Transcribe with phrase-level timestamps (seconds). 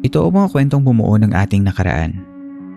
[0.00, 2.24] Ito ang mga kwentong bumuo ng ating nakaraan.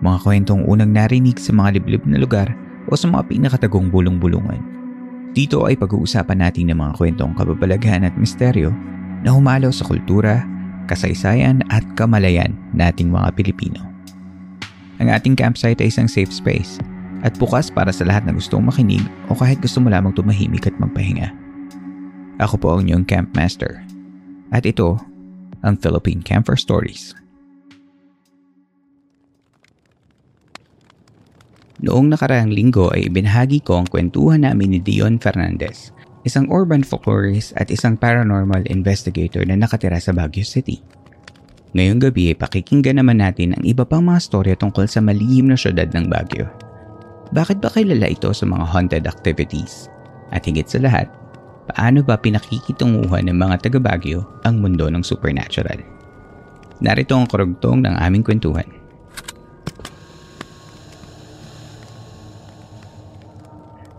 [0.03, 2.51] Mga kwentong unang narinig sa mga liblib na lugar
[2.91, 4.59] o sa mga pinakatagong bulong-bulungan.
[5.31, 8.75] Dito ay pag-uusapan natin ng mga kwentong kababalaghan at misteryo
[9.23, 10.43] na humalaw sa kultura,
[10.91, 13.79] kasaysayan at kamalayan nating mga Pilipino.
[14.99, 16.75] Ang ating campsite ay isang safe space
[17.23, 20.75] at bukas para sa lahat na gustong makinig o kahit gusto mo lamang tumahimik at
[20.75, 21.31] magpahinga.
[22.43, 23.79] Ako po ang inyong campmaster.
[24.51, 24.99] At ito,
[25.63, 27.15] ang Philippine Camper Stories.
[31.83, 35.91] Noong nakaraang linggo ay ibinahagi ko ang kwentuhan namin ni Dion Fernandez,
[36.23, 40.79] isang urban folklorist at isang paranormal investigator na nakatira sa Baguio City.
[41.75, 45.57] Ngayong gabi ay pakikinggan naman natin ang iba pang mga storya tungkol sa malihim na
[45.59, 46.47] syudad ng Baguio.
[47.33, 49.89] Bakit ba kilala ito sa mga haunted activities?
[50.29, 51.09] At higit sa lahat,
[51.71, 55.79] paano ba pinakikitunguhan ng mga taga Baguio ang mundo ng supernatural?
[56.83, 58.67] Narito ang karugtong ng aming kwentuhan.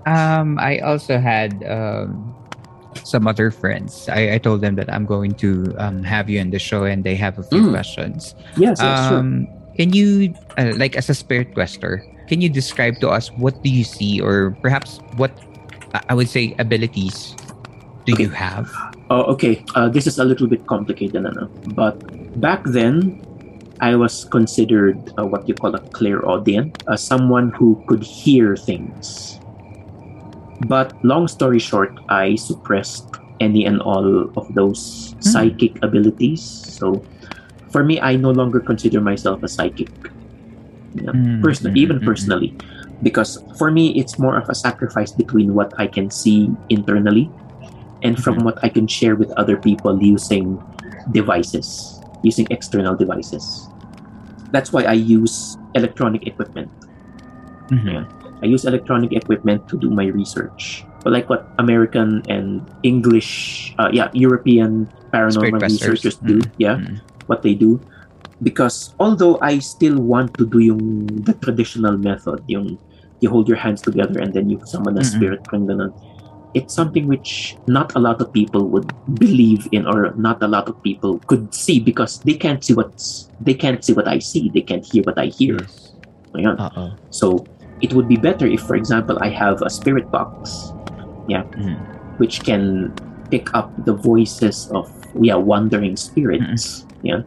[0.05, 2.37] Um, I also had um,
[3.09, 4.05] some other friends.
[4.13, 7.05] I, I told them that I'm going to um, have you on the show, and
[7.05, 7.73] they have a few Mm.
[7.73, 8.37] questions.
[8.57, 9.25] Yes, yes, sure.
[9.25, 9.49] Um,
[9.81, 13.71] can you, uh, like, as a spirit quester, can you describe to us what do
[13.73, 15.33] you see, or perhaps what
[16.09, 17.33] I would say abilities
[18.07, 18.71] do you have?
[19.11, 19.65] Oh, okay.
[19.75, 21.49] Uh, this is a little bit complicated, ano?
[21.77, 21.97] but
[22.37, 23.21] back then,
[23.81, 29.39] I was considered uh, what you call a clairaudient, uh, someone who could hear things.
[30.69, 33.05] But long story short, I suppressed
[33.41, 36.41] any and all of those psychic abilities.
[36.79, 37.03] So,
[37.71, 39.91] for me, I no longer consider myself a psychic.
[40.95, 42.07] Yeah, Mm, person- mm, even mm, mm.
[42.07, 42.55] personally,
[43.03, 47.29] because for me, it's more of a sacrifice between what I can see internally
[48.05, 48.45] and from Mm-hmm.
[48.45, 50.61] what I can share with other people using
[51.11, 53.67] devices, using external devices.
[54.53, 56.71] That's why I use electronic equipment.
[57.73, 57.89] Mhm.
[57.89, 58.05] Yeah.
[58.43, 60.85] I use electronic equipment to do my research.
[61.03, 67.01] But like what American and English, uh, yeah, European paranormal researchers do, yeah, Mm.
[67.27, 67.81] what they do.
[68.43, 72.77] Because although I still want to do yung the traditional method, yung
[73.25, 75.09] you hold your hands together and then you summon a Mm-mm.
[75.09, 75.93] spirit, ganun,
[76.55, 78.87] it's something which not a lot of people would
[79.19, 83.29] believe in or not a lot of people could see because they can't see what's
[83.43, 85.59] they can't see what I see, they can't hear what I hear.
[85.59, 85.93] Yes.
[86.35, 86.55] Ayan.
[86.59, 86.95] Uh-oh.
[87.11, 87.43] So
[87.83, 90.71] it would be better if, for example, I have a spirit box,
[91.27, 91.75] yeah, Mhm.
[92.23, 92.95] which can
[93.31, 96.87] pick up the voices of we yeah wandering spirits.
[97.03, 97.23] Yeah,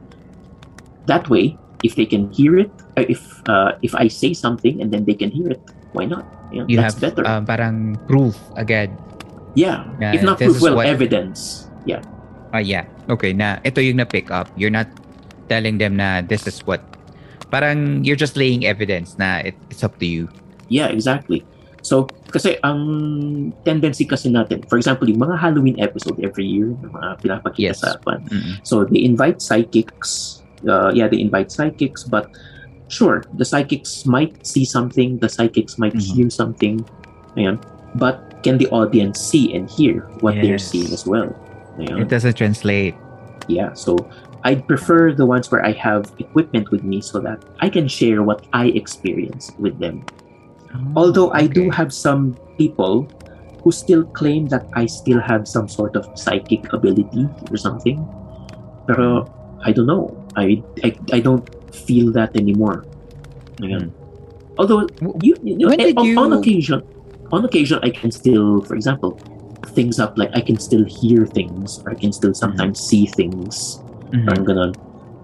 [1.07, 4.91] that way, if they can hear it, uh, if uh, if I say something and
[4.91, 5.61] then they can hear it,
[5.93, 6.25] why not?
[6.51, 7.23] Yeah, You that's have better.
[7.27, 8.91] um, parang proof agad.
[9.53, 11.69] Yeah, yeah, if not proof, well, what- evidence.
[11.85, 12.03] Yeah,
[12.51, 12.87] Ah, yeah.
[13.07, 14.47] Okay, na ito yung na-pick up.
[14.55, 14.87] You're not
[15.47, 16.83] telling them na this is what
[17.47, 20.27] parang you're just laying evidence na it, it's up to you.
[20.67, 21.47] yeah, exactly.
[21.79, 22.83] So, kasi ang
[23.63, 27.79] tendency kasi natin, for example, yung mga Halloween episode every year, yung mga pinapakita Yes.
[27.79, 28.59] sa Mm-mm.
[28.67, 30.43] So they invite psychics.
[30.67, 32.27] Uh, yeah, they invite psychics, but
[32.91, 36.03] sure, the psychics might see something, the psychics might Mhm.
[36.11, 36.83] hear something,
[37.39, 37.55] ayan.
[37.95, 41.29] but can the audience see and hear what they're seeing as well?
[41.77, 42.01] Ayan.
[42.01, 42.95] It doesn't translate.
[43.47, 43.97] Yeah, so
[44.43, 48.23] I'd prefer the ones where I have equipment with me so that I can share
[48.23, 50.05] what I experience with them.
[50.95, 53.09] Although I do have some people
[53.63, 58.03] who still claim that I still have some sort of psychic ability or something.
[58.85, 59.25] Pero
[59.63, 60.13] I don't know.
[60.35, 61.43] I I, I don't
[61.73, 62.85] feel that anymore.
[63.59, 63.91] Ayan.
[64.57, 64.87] Although
[65.21, 66.83] you, you know, when eh, did on, on you- occasion
[67.31, 69.19] on occasion I can still for example
[69.73, 70.17] things up.
[70.17, 73.81] Like I can still hear things, or I can still sometimes see things.
[74.13, 74.45] Mhm.
[74.47, 74.71] Ganon.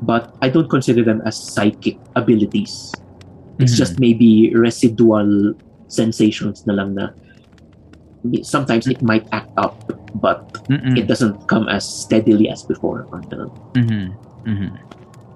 [0.03, 2.91] But I don't consider them as psychic abilities.
[3.61, 3.79] It's Mhm.
[3.79, 5.55] just maybe residual
[5.87, 7.13] sensations na lang na
[8.43, 9.75] sometimes it might act up,
[10.19, 10.97] but Mm-mm.
[10.97, 13.05] it doesn't come as steadily as before.
[13.75, 14.15] Mhm.
[14.43, 14.71] Mhm.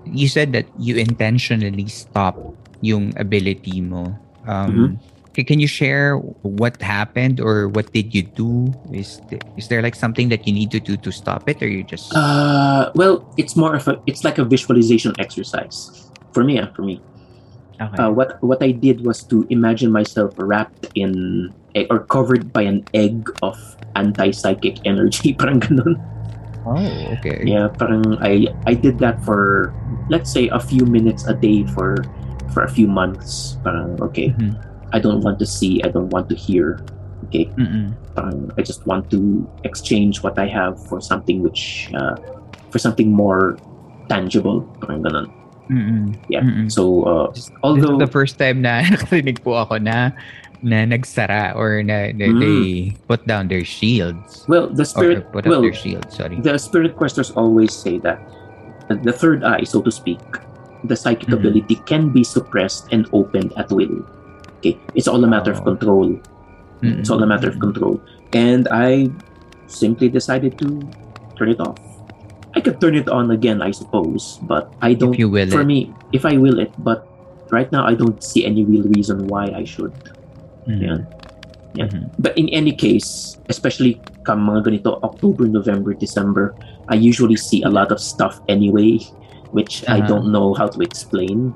[0.07, 2.35] You said that you intentionally stop
[2.79, 4.15] yung ability mo.
[4.47, 8.73] Um, ca- Can you share what happened or what did you do?
[8.89, 11.67] Is th- is there like something that you need to do to stop it, or
[11.69, 12.09] you just?
[12.15, 16.57] Uh, well, it's more of a, it's like a visualization exercise for me.
[16.73, 17.01] for me,
[17.81, 18.03] okay.
[18.03, 22.65] uh, what what I did was to imagine myself wrapped in a, or covered by
[22.65, 23.57] an egg of
[23.95, 25.33] anti-psychic energy.
[25.37, 26.01] Parang ganon.
[26.65, 27.45] oh, okay.
[27.45, 29.73] Yeah, parang I I did that for
[30.09, 32.01] let's say a few minutes a day for
[32.53, 33.57] for a few months.
[33.63, 34.57] Parang okay, Mhm.
[34.93, 36.79] I don't want to see, I don't want to hear.
[37.27, 37.91] Okay, Mm-mm.
[38.57, 42.15] I just want to exchange what I have for something which uh,
[42.71, 43.57] for something more
[44.07, 44.61] tangible.
[44.79, 45.27] Parang ganon.
[45.67, 46.15] Mm-mm.
[46.29, 46.41] Yeah.
[46.45, 46.71] Mm-mm.
[46.71, 50.15] So uh, This although is the first time na nakarinig po ako na
[50.63, 52.39] na nagsara or na, na Mm.
[52.39, 52.61] they
[53.09, 54.45] put down their shields.
[54.47, 56.39] well, the spirit put up well their shields, sorry.
[56.41, 58.17] the spirit questers always say that
[58.89, 60.21] the third eye, so to speak,
[60.87, 61.37] the psychic Mhm.
[61.43, 64.01] ability can be suppressed and opened at will.
[64.57, 66.17] Okay, it's all a matter of control.
[66.81, 66.99] Mm-mm.
[66.99, 68.01] It's all a matter of control.
[68.33, 69.09] And I
[69.67, 70.81] simply decided to
[71.37, 71.77] turn it off.
[72.55, 75.13] I could turn it on again, I suppose, but I don't.
[75.13, 75.69] If you will for it.
[75.69, 77.05] me, if I will it, but
[77.53, 79.93] right now I don't see any real reason why I should.
[80.65, 80.81] Mhm.
[80.81, 80.97] Yeah.
[81.77, 81.87] Yeah.
[81.93, 82.09] Mhm.
[82.17, 86.57] But in any case, especially come mga ganito October, November, December,
[86.89, 88.99] I usually see a lot of stuff anyway,
[89.53, 90.07] which I Uh-huh.
[90.17, 91.53] don't know how to explain.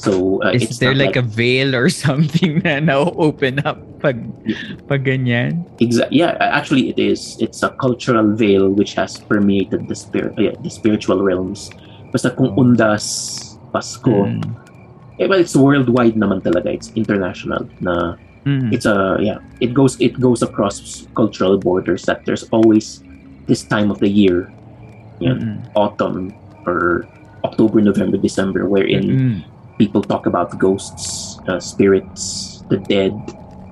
[0.00, 4.24] So uh, Is there not like, a veil or something na now open up pag,
[4.88, 5.68] pag ganyan?
[5.76, 7.36] Exa- yeah, actually, it is.
[7.36, 11.68] It's a cultural veil which has permeated the spirit, yeah, the spiritual realms.
[12.16, 12.64] Basta kung Oh.
[12.64, 13.04] undas
[13.70, 14.42] Pasko, Mm.
[15.20, 16.72] eh, well, it's worldwide naman talaga.
[16.72, 17.68] It's international.
[17.84, 18.16] Na
[18.48, 18.72] Mm.
[18.72, 19.44] it's a yeah.
[19.60, 22.08] It goes it goes across cultural borders.
[22.08, 23.04] That there's always
[23.46, 24.48] this time of the year,
[25.20, 25.60] yeah, Mm-mm.
[25.76, 26.32] autumn
[26.64, 27.04] or
[27.44, 29.36] October, November, December, wherein Mm-mm.
[29.80, 33.16] People talk about ghosts, uh, spirits, the dead.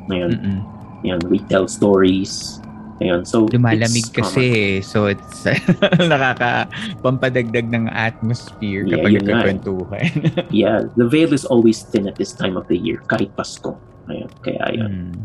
[0.09, 0.65] Mm-mm.
[1.05, 2.65] ayan, we tell stories.
[2.99, 4.75] Ayan, so Lumalamig kasi eh.
[4.81, 5.45] So it's
[6.11, 6.67] nakaka
[7.05, 9.19] pampadagdag ng atmosphere Yeah, kapag eh.
[9.21, 10.09] nagkakwentuhan.
[10.51, 13.77] Yeah, the veil is always thin at this time of the year, kahit Pasko.
[14.09, 14.91] Ayan, kaya ayan.
[15.13, 15.21] Mm.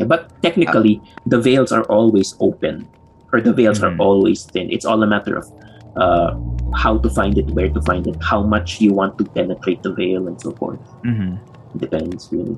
[0.00, 0.98] Yeah, But technically,
[1.28, 2.88] the veils are always open,
[3.30, 4.00] or the veils are Mhm.
[4.02, 4.72] always thin.
[4.72, 5.46] It's all a matter of
[5.94, 6.34] uh,
[6.72, 9.92] how to find it, where to find it, how much you want to penetrate the
[9.92, 10.80] veil, and so forth.
[11.04, 11.38] Mhm.
[11.76, 12.56] Depends really.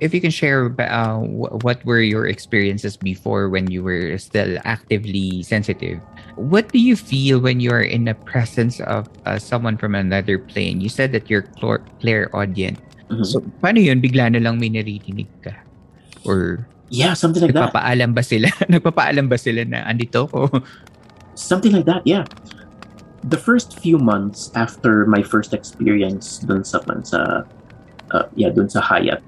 [0.00, 4.56] If you can share uh, wh- what were your experiences before when you were still
[4.64, 6.00] actively sensitive?
[6.40, 10.40] What do you feel when you are in the presence of uh, someone from another
[10.40, 10.80] plane?
[10.80, 12.80] You said that you're clor- clairaudient.
[13.12, 13.26] Mhm.
[13.28, 14.00] So, paano yun?
[14.00, 15.52] Bigla na lang may naririnig ka?
[16.24, 17.68] Or yeah, something like that.
[17.68, 18.48] nagpapaalam ba sila?
[18.72, 20.48] nagpapaalam ba sila na andito ko?
[21.40, 22.24] something like that yeah
[23.24, 27.44] the first few months after my first experience dun sa sa
[28.16, 29.22] uh, yeah dun sa Hyatt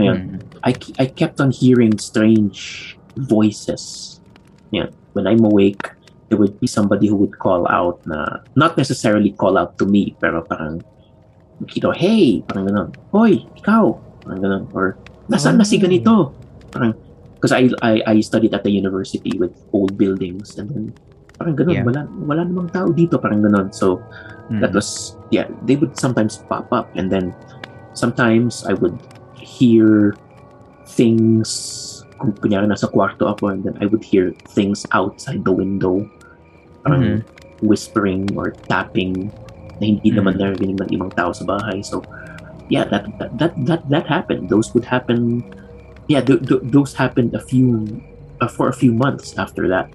[0.00, 0.40] ayan, Mm.
[0.64, 2.96] I, ke- I kept on hearing strange
[3.28, 4.16] voices
[4.72, 5.84] yeah when I'm awake
[6.30, 10.16] there would be somebody who would call out na not necessarily call out to me
[10.22, 10.80] pero parang
[11.76, 14.96] you know hey parang ganun hoy ikaw parang ganun or
[15.28, 15.82] nasaan na si Oh.
[15.84, 16.14] ganito
[16.72, 16.96] parang
[17.36, 20.84] because I, I I studied at the university with old buildings and then
[21.40, 21.84] parang ganun Yeah.
[21.88, 23.96] wala wala namang tao dito parang ganun so
[24.52, 24.60] Mm.
[24.60, 27.32] that was yeah they would sometimes pop up and then
[27.96, 28.98] sometimes I would
[29.38, 30.12] hear
[30.84, 31.48] things
[32.20, 36.04] kung kunyari nasa kwarto ako and then I would hear things outside the window
[36.84, 37.24] parang
[37.62, 39.30] whispering or tapping
[39.80, 40.40] na hindi naman Mhm.
[40.42, 42.04] narinig ng ibang tao sa bahay so
[42.68, 45.40] yeah that that that that, that happened those would happen
[46.06, 47.86] yeah th- th- those happened a few
[48.42, 49.88] uh, for a few months after that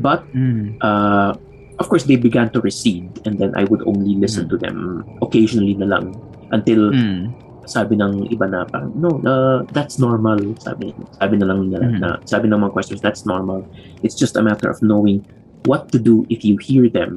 [0.00, 0.76] but Mm.
[0.80, 1.36] uh,
[1.78, 5.76] of course they began to recede and then I would only listen to them occasionally
[5.76, 6.16] na lang
[6.52, 7.30] until Mm.
[7.70, 10.90] sabi ng iba na parang no uh, that's normal sabi
[11.22, 11.98] sabi na lang nila Mhm.
[12.02, 13.62] na sabi ng mga questions that's normal
[14.02, 15.22] it's just a matter of knowing
[15.70, 17.14] what to do if you hear them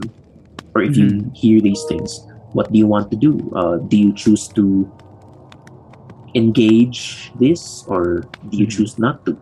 [0.77, 1.33] or if you Mhm.
[1.33, 2.21] hear these things
[2.53, 4.85] what do you want to do uh, do you choose to
[6.37, 8.73] engage this or do you Mhm.
[8.77, 9.37] choose not to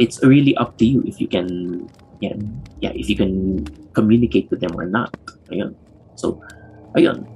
[0.00, 1.84] it's really up to you if you can
[2.22, 2.38] yeah
[2.80, 5.10] yeah if you can communicate with them or not
[5.50, 5.74] ayun
[6.14, 6.38] so
[6.96, 7.26] ayun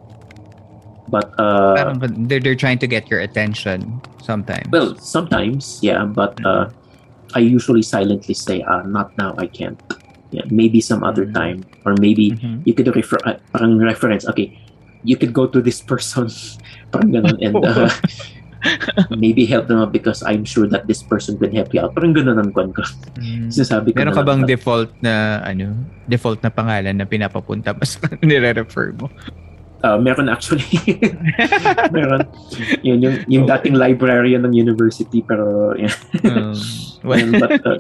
[1.10, 1.98] but uh Parang
[2.30, 4.70] they're, they're trying to get your attention sometimes.
[4.70, 6.70] well sometimes yeah but uh
[7.34, 9.76] I usually silently say, ah, not now, I can't.
[10.30, 11.34] Yeah, maybe some other Mm.
[11.34, 11.58] time.
[11.82, 12.62] Or maybe Mhm.
[12.62, 14.54] you could refer, uh, parang reference, okay,
[15.02, 16.30] you could go to this person,
[16.94, 17.90] parang ganun, and uh,
[19.16, 21.94] maybe help them out because I'm sure that this person could help you out.
[21.94, 22.82] Parang ganun ang kwan ko.
[23.20, 23.52] Mm.
[23.52, 25.76] Sinasabi ko Meron ka bang na- default na ano,
[26.08, 29.10] default na pangalan na pinapapunta mas nire-refer mo?
[29.84, 30.64] Uh, meron actually.
[31.94, 32.24] meron.
[32.82, 35.92] Yun, yung, yung dating librarian ng university, pero, yeah.
[36.24, 36.56] Um,
[37.04, 37.78] well, Ayun, but, uh,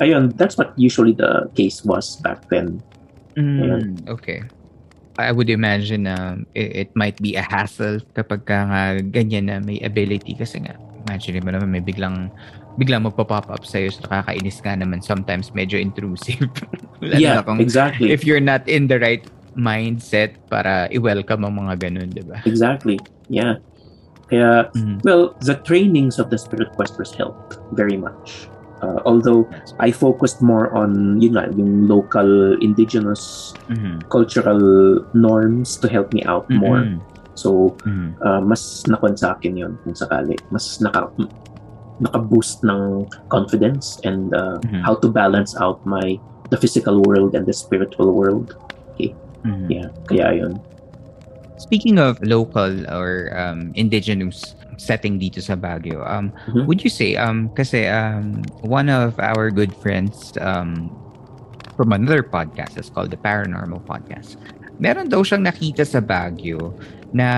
[0.00, 2.80] ayun, that's what usually the case was back then.
[3.36, 4.46] Mm, okay.
[5.14, 9.62] I would imagine na it, it might be a hassle kapag ka nga ganyan na
[9.62, 10.74] may ability kasi nga
[11.06, 12.32] imagine mo naman may biglang
[12.74, 16.50] biglang magpa-pop up sa'yo so nakakainis ka naman sometimes medyo intrusive.
[17.04, 18.10] Yeah, kung exactly.
[18.10, 19.22] if you're not in the right
[19.54, 22.40] mindset para i-welcome ang mga ganun, di ba?
[22.48, 22.96] Exactly.
[23.28, 23.60] Yeah.
[24.32, 25.04] Kaya, Mm.
[25.04, 28.48] well, the trainings of the Spirit Questers helped very much.
[28.84, 29.48] Uh, although
[29.80, 34.04] I focused more on yun nga, yung local indigenous Mhm.
[34.12, 34.60] cultural
[35.16, 36.84] norms to help me out more.
[36.84, 37.00] Mhm.
[37.32, 38.20] So, Mhm.
[38.20, 40.36] uh, mas nakon sa akin yun kung sakali.
[40.52, 41.08] Mas naka,
[42.04, 44.84] naka-boost ng confidence and uh, Mhm.
[44.84, 46.20] how to balance out my
[46.52, 48.52] the physical world and the spiritual world.
[49.44, 49.68] Mhm.
[49.68, 50.60] Yeah, kaya yun.
[51.60, 56.66] Speaking of local or um, indigenous setting dito sa Baguio, um, Mhm.
[56.66, 60.90] would you say, um, kasi um, one of our good friends um,
[61.74, 64.38] from another podcast, it's called the Paranormal Podcast,
[64.78, 66.74] meron daw siyang nakita sa Baguio
[67.14, 67.28] na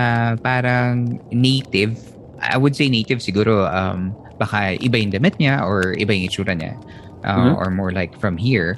[0.41, 1.97] parang native,
[2.41, 6.53] I would say native siguro, um, baka iba yung damit niya or iba yung itsura
[6.53, 6.77] niya,
[7.25, 7.53] uh, Mhm.
[7.57, 8.77] or more like from here,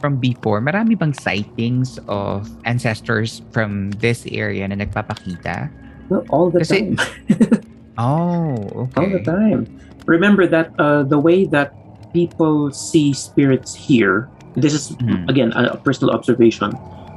[0.00, 5.68] from before, marami bang sightings of ancestors from this area na nagpapakita?
[6.12, 7.00] Well, all the Kasi- time.
[7.98, 9.66] Oh, all the time.
[10.06, 11.72] Remember that uh, the way that
[12.12, 15.28] people see spirits here, this is Mhm.
[15.28, 16.72] again a personal observation,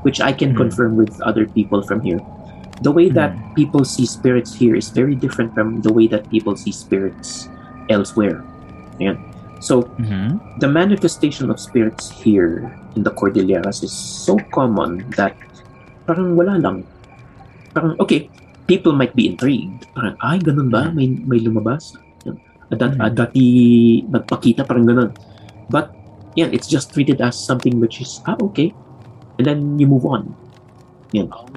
[0.06, 0.58] which I can Mhm.
[0.68, 2.22] confirm with other people from here.
[2.86, 3.56] The way that Mhm.
[3.58, 7.50] people see spirits here is very different from the way that people see spirits
[7.90, 8.46] elsewhere.
[9.02, 9.18] Yeah.
[9.60, 10.38] So Mhm.
[10.62, 15.34] the manifestation of spirits here in the Cordilleras is so common that
[16.06, 16.86] parang wala lang.
[17.74, 18.30] Parang, okay,
[18.68, 19.88] people might be intrigued.
[19.96, 20.92] Parang, ay, ganun ba?
[20.92, 21.96] May, may lumabas?
[22.68, 23.16] Dat, Mhm.
[23.16, 23.44] dati
[24.12, 25.16] nagpakita, parang ganun.
[25.72, 25.96] But,
[26.36, 28.76] yeah, it's just treated as something which is, ah, okay.
[29.40, 30.36] And then you move on.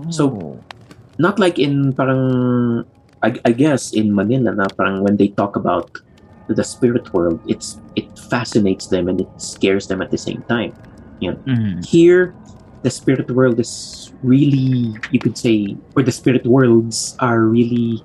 [0.09, 0.57] So, Oh.
[1.21, 2.25] Not like in parang,
[3.21, 5.93] I, I guess in Manila na parang when they talk about
[6.49, 10.73] the spirit world, it's it fascinates them and it scares them at the same time.
[11.21, 11.85] Mhm.
[11.85, 12.33] Here,
[12.83, 18.03] the spirit world is really, you could say, or the spirit worlds are really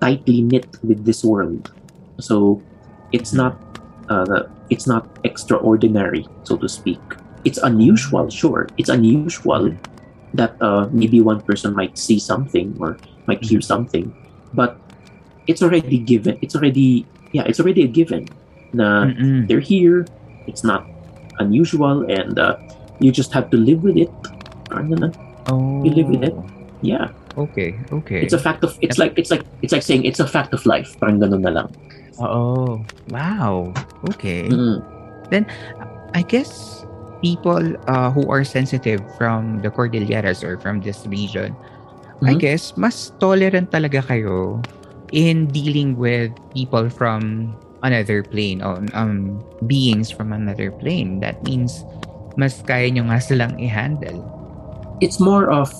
[0.00, 1.72] tightly knit with this world.
[2.20, 2.62] So
[3.12, 3.56] it's not,
[4.08, 7.00] uh, it's not extraordinary, so to speak.
[7.44, 8.68] It's unusual, sure.
[8.76, 9.72] It's unusual
[10.34, 14.12] that uh, maybe one person might see something or might hear something,
[14.52, 14.78] but
[15.46, 16.38] it's already given.
[16.42, 18.28] It's already, yeah, it's already a given.
[18.72, 19.48] Na Mm-mm.
[19.48, 20.04] they're here.
[20.46, 20.84] It's not
[21.38, 22.58] unusual, and uh,
[23.00, 24.10] you just have to live with it.
[25.48, 25.84] Oh.
[25.84, 26.34] You live with it.
[26.82, 28.20] Yeah, Okay, okay.
[28.20, 28.76] it's a fact of.
[28.80, 30.92] It's like it's like it's like saying it's a fact of life.
[31.00, 31.68] Parang ganun na lang.
[32.20, 32.80] Oh,
[33.12, 33.72] wow.
[34.12, 34.48] Okay.
[34.48, 34.80] Mm.
[36.14, 36.84] I guess
[37.20, 41.52] people uh, who are sensitive from the Cordilleras or from this region,
[42.24, 42.40] I Mhm.
[42.40, 44.64] guess mas tolerant talaga kayo
[45.12, 47.52] in dealing with people from
[47.84, 51.20] another plane or um beings from another plane.
[51.20, 51.84] That means
[52.36, 54.20] mas kaya nyo nga silang i-handle.
[55.00, 55.72] It's more of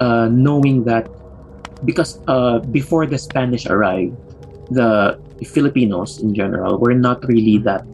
[0.00, 1.08] uh, knowing that
[1.84, 4.16] because uh, before the Spanish arrived,
[4.70, 7.84] the Filipinos in general were not really that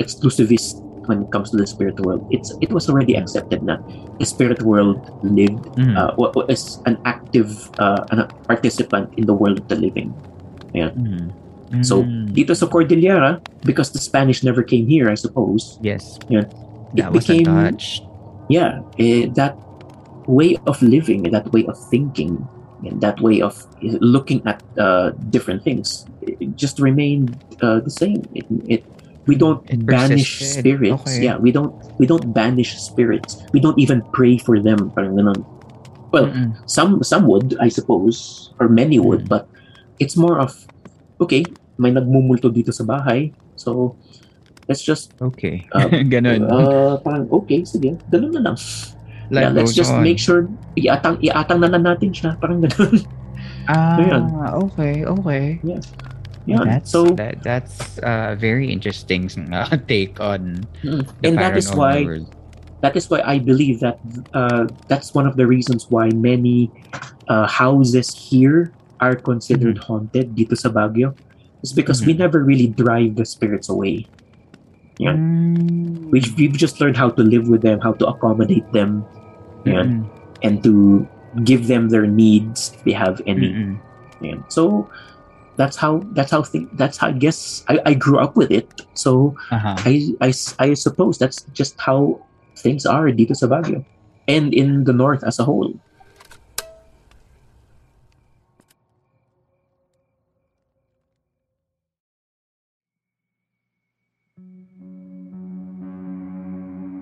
[0.00, 2.24] exclusivist when it comes to the spirit world.
[2.30, 3.80] It's it was already accepted na
[4.20, 5.96] the spirit world lived Mhm.
[5.96, 10.12] uh, wa- wa- is an active uh, an participant in the world of the living.
[10.72, 11.32] Mhm.
[11.82, 12.34] So, Mm.
[12.34, 16.46] Dito sa Cordillera, because the Spanish never came here, I suppose, yes, Yeah.
[16.94, 17.46] It was became-
[18.48, 19.56] yeah, eh, that
[20.26, 22.46] way of living, that way of thinking,
[22.84, 23.54] and that way of
[24.00, 28.22] looking at uh, different things, it just remained uh, the same.
[28.34, 28.82] It, it
[29.26, 30.64] we don't It banish persisted.
[30.64, 31.02] spirits.
[31.06, 31.24] Okay.
[31.30, 33.38] Yeah, we don't we don't banish spirits.
[33.52, 34.90] We don't even pray for them.
[36.10, 36.58] Well, Mm-mm.
[36.66, 39.28] some some would, I suppose, or many would, Mm.
[39.30, 39.46] but
[40.02, 40.56] it's more of
[41.20, 41.44] okay,
[41.78, 43.94] may nagmumulto dito sa bahay, so
[44.70, 45.66] let's just Okay.
[45.74, 46.46] Uh, Ganun.
[46.46, 48.56] uh, parang okay, sige, ganun na lang.
[49.34, 50.06] Life Yeah, let's just on.
[50.06, 50.46] make sure
[50.78, 53.02] iatang iatang na lang natin siya, parang ganun.
[53.66, 54.22] Ah, Ayun.
[54.70, 55.44] okay, okay.
[55.62, 55.82] Yeah.
[56.46, 56.64] Yeah.
[56.64, 61.70] That's so that, that's a very interesting uh, take on mm, the and that is
[61.70, 62.26] why world.
[62.80, 64.00] that is why I believe that
[64.34, 66.72] uh, that's one of the reasons why many
[67.28, 71.14] uh, houses here are considered haunted dito sa Baguio.
[71.62, 72.24] It's because we Mhm.
[72.24, 74.08] never really drive the spirits away.
[75.00, 75.16] Yeah.
[75.16, 76.12] Mm.
[76.12, 79.00] We've, we've just learned how to live with them, how to accommodate them,
[79.64, 80.04] yeah, Mm-mm.
[80.44, 81.08] and to
[81.40, 83.48] give them their needs if they have any.
[83.48, 83.80] Mm-mm.
[84.20, 84.44] Yeah.
[84.52, 84.90] So
[85.56, 88.68] that's how that's how thing that's how I guess I, I grew up with it.
[88.92, 89.76] So Uh-huh.
[89.88, 92.20] I, I, I suppose that's just how
[92.60, 93.80] things are dito sa Baguio
[94.28, 95.72] and in the north as a whole.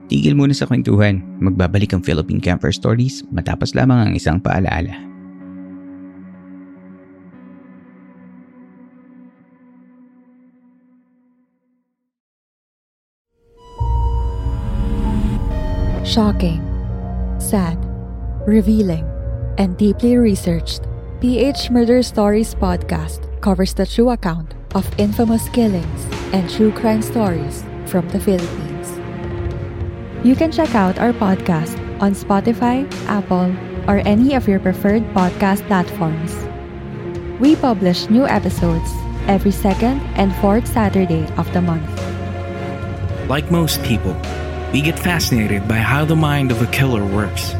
[0.08, 1.20] Tigil muna sa kwentuhan.
[1.38, 4.96] Magbabalik ang Philippine Camper Stories matapos lamang ang isang paalaala.
[16.08, 16.64] Shocking,
[17.36, 17.76] sad,
[18.48, 19.04] revealing,
[19.60, 20.88] and deeply researched,
[21.20, 27.60] PH Murder Stories podcast covers the true account of infamous killings and true crime stories
[27.84, 28.67] from the Philippines.
[30.24, 33.54] You can check out our podcast on Spotify, Apple,
[33.86, 36.34] or any of your preferred podcast platforms.
[37.40, 38.90] We publish new episodes
[39.28, 41.88] every second and fourth Saturday of the month.
[43.30, 44.20] Like most people,
[44.72, 47.52] we get fascinated by how the mind of a killer works,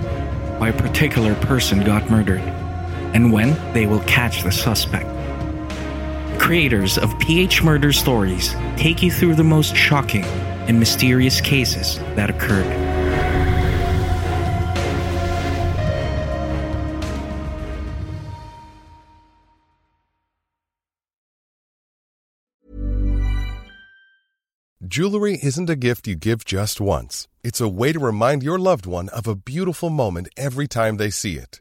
[0.59, 2.43] why a particular person got murdered,
[3.15, 5.09] and when they will catch the suspect.
[6.41, 10.25] Creators of PH Murder Stories take you through the most shocking
[10.69, 12.89] and mysterious cases that occurred.
[24.87, 27.29] Jewelry isn't a gift you give just once.
[27.45, 31.11] It's a way to remind your loved one of a beautiful moment every time they
[31.11, 31.61] see it.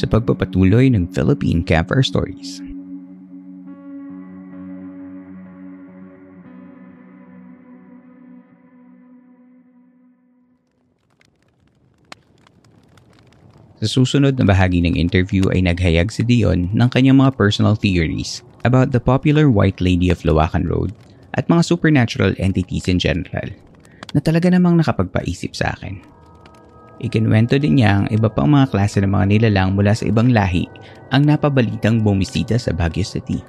[0.00, 2.64] Sa pagpapatuloy ng Philippine Camper Stories.
[13.84, 18.40] Sa susunod na bahagi ng interview ay naghayag si Dion ng kanyang mga personal theories
[18.64, 20.96] about the popular White Lady of Lawakan Road
[21.36, 23.52] at mga supernatural entities in general
[24.16, 26.09] na talaga namang nakapagpaisip sa akin.
[27.00, 30.68] Ikinwento din niya ang iba pang mga klase ng mga nilalang mula sa ibang lahi
[31.08, 33.40] ang napabalitang bumisita sa Baguio City.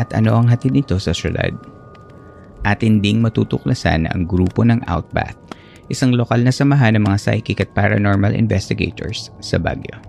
[0.00, 1.52] At ano ang hatid nito sa syudad?
[2.64, 5.36] Atin ding matutuklasan ang grupo ng Outbath,
[5.92, 10.00] isang lokal na samahan ng mga psychic at paranormal investigators sa Baguio.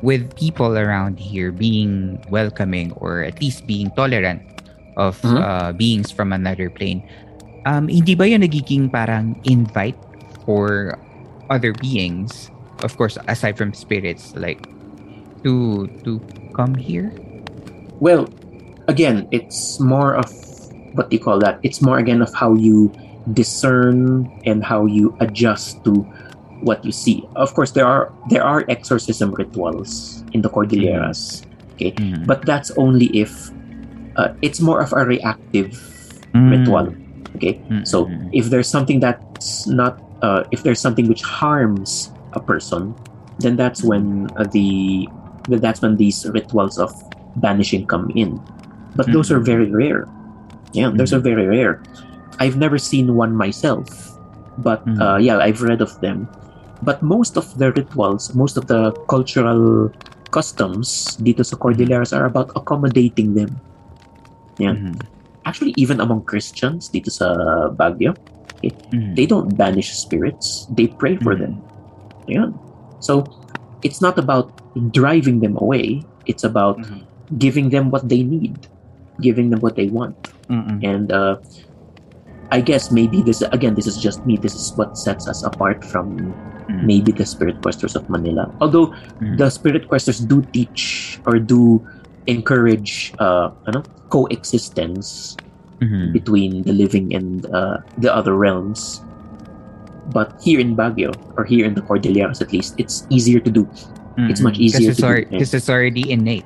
[0.00, 4.40] with people around here being welcoming or at least being tolerant
[4.96, 5.38] of Mhm.
[5.38, 7.02] uh, beings from another plane,
[7.66, 9.98] um, hindi ba yun nagiging parang invite
[10.46, 10.98] for
[11.50, 12.50] other beings?
[12.82, 14.64] Of course, aside from spirits, like
[15.44, 16.20] to to
[16.56, 17.12] come here.
[18.00, 18.28] Well,
[18.88, 20.32] again, it's more of
[20.96, 21.60] what you call that?
[21.62, 22.88] It's more again of how you
[23.36, 26.02] discern and how you adjust to
[26.64, 27.24] what you see.
[27.36, 31.44] Of course, there are there are exorcism rituals in the Cordilleras.
[31.76, 32.24] Okay, Mm.
[32.28, 33.52] but that's only if
[34.20, 35.72] uh, it's more of a reactive
[36.36, 36.52] Mm.
[36.52, 36.86] ritual.
[37.40, 42.12] Okay, Mm, so mm, if there's something that's not, uh, if there's something which harms
[42.36, 42.94] a person,
[43.40, 45.08] then that's when uh, the
[45.48, 46.92] that's when these rituals of
[47.42, 48.38] banishing come in.
[48.94, 50.06] But those are very rare.
[50.70, 51.82] Yeah, those are very rare.
[52.38, 53.86] I've never seen one myself,
[54.62, 55.00] but Mhm.
[55.02, 56.30] uh, yeah, I've read of them.
[56.82, 59.90] But most of the rituals, most of the cultural
[60.30, 63.50] customs dito sa Cordilleras are about accommodating them.
[64.60, 64.76] Yeah.
[64.76, 65.00] Mhm.
[65.48, 67.32] Actually, even among Christians dito sa
[67.72, 68.12] Baguio,
[68.92, 69.16] Mhm.
[69.16, 70.68] they don't banish spirits.
[70.68, 71.64] They pray for them.
[72.28, 72.52] Yeah.
[73.00, 73.24] So
[73.80, 74.52] it's not about
[74.92, 76.04] driving them away.
[76.28, 77.08] It's about Mhm.
[77.40, 78.68] giving them what they need,
[79.24, 80.20] giving them what they want.
[80.52, 80.84] Mm-mm.
[80.84, 81.40] And uh,
[82.52, 84.36] I guess maybe this again, this is just me.
[84.36, 86.34] This is what sets us apart from
[86.70, 86.86] Mm.
[86.86, 88.50] maybe the Spirit Questers of Manila.
[88.60, 89.38] Although Mm.
[89.38, 91.82] the Spirit Questers do teach or do
[92.26, 95.36] encourage uh, ano, coexistence
[95.80, 96.12] Mhm.
[96.12, 99.00] between the living and uh, the other realms.
[100.12, 103.64] But here in Baguio, or here in the Cordilleras at least, it's easier to do.
[104.28, 106.44] It's much easier Kasi to because it's already innate.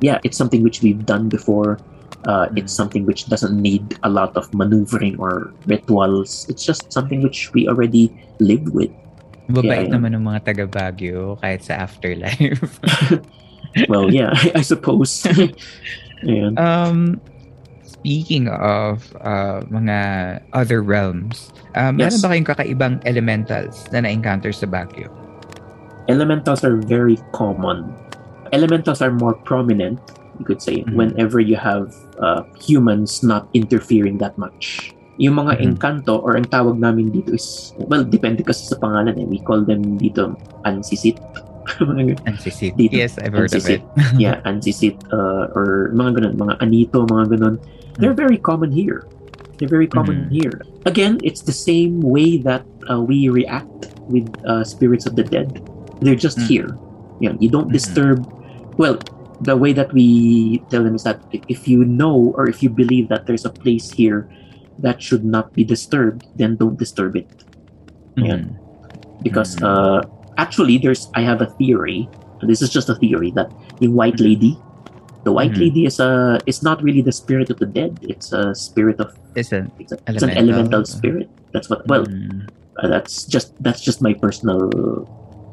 [0.00, 1.78] Yeah, it's something which we've done before.
[2.26, 2.50] Uh.
[2.56, 6.46] It's something which doesn't need a lot of maneuvering or rituals.
[6.48, 8.10] It's just something which we already
[8.42, 8.90] live with.
[9.46, 9.94] Mabait yeah.
[9.94, 12.82] naman ng mga taga Baguio kahit sa afterlife.
[13.88, 15.22] Well, yeah, I, I suppose.
[16.26, 16.58] Ayan.
[16.58, 17.20] um,
[17.84, 19.98] speaking of uh, mga
[20.52, 22.22] other realms, um, meron Yes.
[22.22, 25.08] ba kayong kakaibang elementals na na-encounter sa Baguio?
[26.08, 27.84] elementals are very common.
[28.56, 30.00] Elementals are more prominent,
[30.40, 30.96] you could say, Mhm.
[30.96, 34.90] whenever you have uh, humans not interfering that much.
[35.20, 35.62] Yung mga Mhm.
[35.76, 39.26] engkanto or ang tawag namin dito is, well, depende kasi sa pangalan eh.
[39.28, 40.32] We call them dito
[40.64, 41.20] ansisit.
[42.28, 42.74] Ansisit.
[42.76, 42.96] Dito.
[42.96, 43.82] Yes, I've heard of it.
[44.16, 47.54] yeah, ansisit uh, or mga ganun, mga anito, mga ganun.
[47.98, 49.06] They're very common here.
[49.58, 50.32] They're very common Mhm.
[50.32, 50.56] here.
[50.86, 55.60] Again, it's the same way that uh, we react with uh, spirits of the dead.
[56.00, 56.46] They're just Mm.
[56.46, 56.68] here.
[57.18, 57.74] Yeah, you don't Mhm.
[57.74, 58.18] disturb.
[58.78, 59.02] Well,
[59.42, 61.18] the way that we tell them is that
[61.50, 64.30] if you know or if you believe that there's a place here
[64.78, 67.26] that should not be disturbed, then don't disturb it.
[68.14, 68.46] Yeah.
[68.46, 68.54] Mhm.
[69.26, 69.66] Because Mhm.
[69.66, 70.00] uh,
[70.38, 72.08] actually, there's I have a theory.
[72.40, 73.50] This is just a theory that
[73.82, 74.54] the white lady,
[75.26, 75.68] the white Mhm.
[75.68, 77.98] lady is a is not really the spirit of the dead.
[78.06, 80.86] It's a spirit of It's an it's, a, it's an Elemental.
[80.86, 81.28] spirit.
[81.52, 81.82] That's what.
[81.90, 82.48] Well, Mm.
[82.78, 84.70] uh, that's just that's just my personal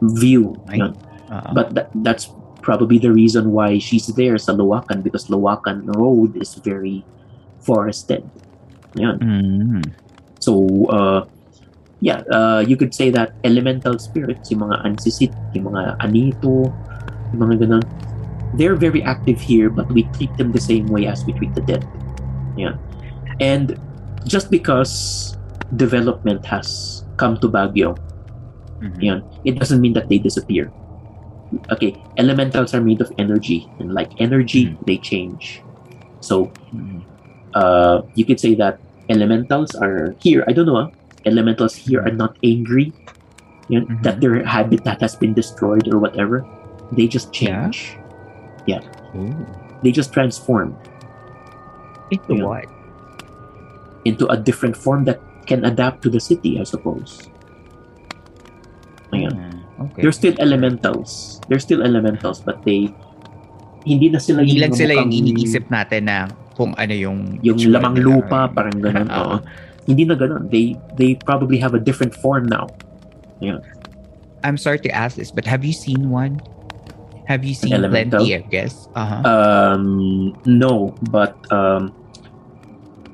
[0.01, 0.55] view.
[0.69, 0.77] Ay.
[0.85, 0.93] yun.
[1.33, 1.51] Oo.
[1.57, 2.29] But that, that's
[2.61, 7.01] probably the reason why she's there sa Loakan because Loakan Road is very
[7.61, 8.25] forested.
[8.97, 9.17] Yan.
[9.21, 9.81] Mm.
[10.41, 11.25] So, uh,
[12.05, 16.69] yeah, uh, you could say that elemental spirits, yung mga ansisit, yung mga anito,
[17.33, 17.85] yung mga ganun,
[18.53, 21.65] they're very active here, but we treat them the same way as we treat the
[21.65, 21.81] dead.
[22.53, 22.77] Yeah.
[23.41, 23.73] And
[24.29, 25.33] just because
[25.81, 27.97] development has come to Baguio,
[28.85, 29.01] Mhm.
[29.01, 30.69] yan, it doesn't mean that they disappear.
[31.73, 34.77] Okay, elementals are made of energy, and like energy, Mm.
[34.85, 35.65] they change.
[36.21, 37.01] So, Mm.
[37.57, 38.77] uh, you could say that
[39.09, 40.45] elementals are here.
[40.45, 40.77] I don't know.
[40.77, 40.89] ah,
[41.25, 42.93] Elementals here are not angry.
[43.67, 44.01] You know, Mhm.
[44.05, 46.45] That their habitat has been destroyed or whatever.
[46.93, 47.69] They just Yeah?
[47.69, 47.97] change.
[49.15, 49.31] Ooh.
[49.81, 50.75] They just transform
[52.13, 52.45] Into Yeah.
[52.45, 52.67] what?
[54.05, 55.17] into a different form that
[55.49, 57.25] can adapt to the city, I suppose.
[59.09, 59.33] Ayan.
[59.33, 59.57] Mm.
[59.89, 60.01] Okay.
[60.05, 61.41] They're still elementals.
[61.49, 62.93] They're still elementals, but they
[63.81, 67.57] hindi na sila Hindi yung lang sila yung iniisip natin na kung ano yung yung
[67.57, 69.09] lamang lupa, parang ganun.
[69.09, 69.41] Oo.
[69.85, 70.49] Hindi na ganun.
[70.49, 72.67] They they probably have a different form now.
[73.39, 73.61] Yeah.
[74.45, 76.41] I'm sorry to ask this, but have you seen one?
[77.25, 78.21] Have you seen elemental?
[78.21, 78.85] plenty, I guess?
[78.93, 79.25] Uh-huh.
[79.25, 81.89] Um, no, but um,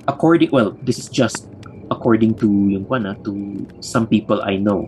[0.07, 1.47] according well, this is just
[1.91, 3.31] according to yung kwan, ah, to
[3.79, 4.87] some people I know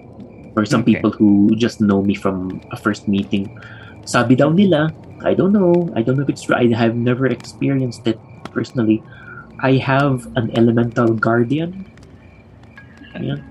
[0.56, 0.96] or some Okay.
[1.00, 3.48] people who just know me from a first meeting.
[4.04, 4.91] Sabi daw nila,
[5.24, 5.88] I don't know.
[5.96, 6.56] I don't know if it's true.
[6.60, 8.19] I have never experienced it
[8.52, 9.00] personally.
[9.62, 11.86] I have an elemental guardian.
[13.16, 13.46] Ayan.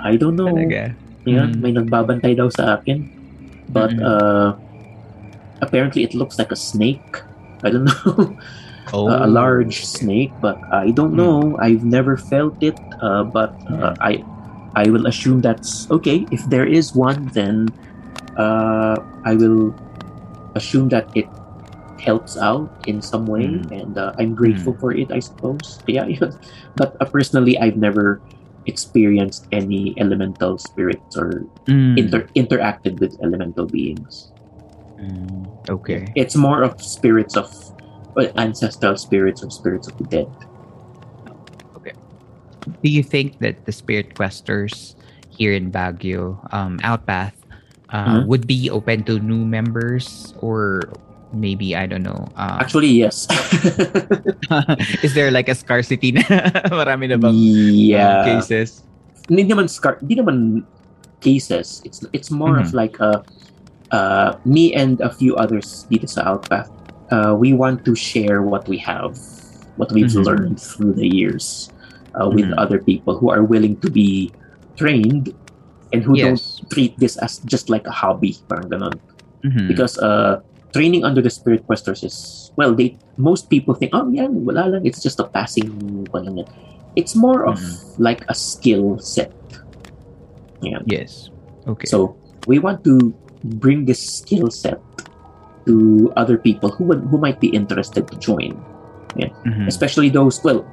[0.00, 0.52] I don't know.
[0.52, 0.96] Talaga.
[1.26, 1.62] Ayan, Mm.
[1.62, 3.06] may nagbabantay daw sa akin.
[3.68, 4.02] But Mm-mm.
[4.02, 4.58] uh,
[5.60, 7.04] apparently it looks like a snake.
[7.64, 8.36] I don't know.
[8.92, 11.16] Oh, a large snake, but I don't Mm.
[11.16, 11.56] know.
[11.60, 12.78] I've never felt it.
[13.00, 14.26] Uh, but uh, I
[14.74, 16.26] I will assume that's okay.
[16.30, 17.74] If there is one, then
[18.36, 19.76] uh, I will
[20.54, 21.30] assume that it
[22.02, 23.70] helps out in some way, Mm.
[23.70, 25.14] and uh, I'm grateful for it.
[25.14, 25.78] I suppose.
[25.86, 26.10] Yeah,
[26.74, 28.18] but uh, personally, I've never
[28.66, 31.94] experienced any elemental spirits or Mm.
[31.98, 34.30] inter- interacted with elemental beings.
[34.98, 36.06] Mm, okay.
[36.14, 37.50] It's more of spirits of
[38.14, 40.30] well, ancestral spirits or spirits of the dead.
[41.80, 41.96] Okay,
[42.84, 44.94] do you think that the spirit questers
[45.32, 47.34] here in Baguio, um, Outpath,
[47.90, 48.26] uh, Mhm.
[48.30, 50.86] would be open to new members or
[51.32, 52.28] maybe I don't know.
[52.36, 53.26] Uh, Actually, yes.
[55.02, 56.22] is there like a scarcity na
[56.72, 58.20] marami na bang yeah.
[58.20, 58.82] uh, cases?
[59.28, 60.64] Hindi naman scar- hindi naman
[61.20, 61.80] cases.
[61.84, 62.76] It's it's more of Mhm.
[62.76, 63.22] like a
[63.92, 66.70] uh, me and a few others dito sa Outpath.
[67.12, 69.16] Uh, we want to share what we have,
[69.76, 70.24] what we've Mhm.
[70.24, 71.68] learned through the years
[72.16, 72.56] uh, with Mhm.
[72.60, 74.32] other people who are willing to be
[74.80, 75.32] trained
[75.92, 76.40] and who don't
[76.72, 78.96] treat this as just like a hobby, parang ganon.
[79.42, 79.66] Mhm.
[79.66, 80.38] because uh
[80.72, 84.82] training under the spirit questers is well they most people think oh yeah wala lang
[84.84, 85.68] it's just a passing
[86.12, 86.44] lang.
[86.92, 87.56] It's more of
[87.96, 89.32] like a skill set.
[90.60, 90.84] Yeah.
[90.84, 91.32] Yes.
[91.64, 91.88] Okay.
[91.88, 93.16] so we want to
[93.56, 94.76] bring this skill set
[95.64, 98.60] to other people who would, who might be interested to join.
[99.12, 99.68] Mhm.
[99.68, 100.64] especially those well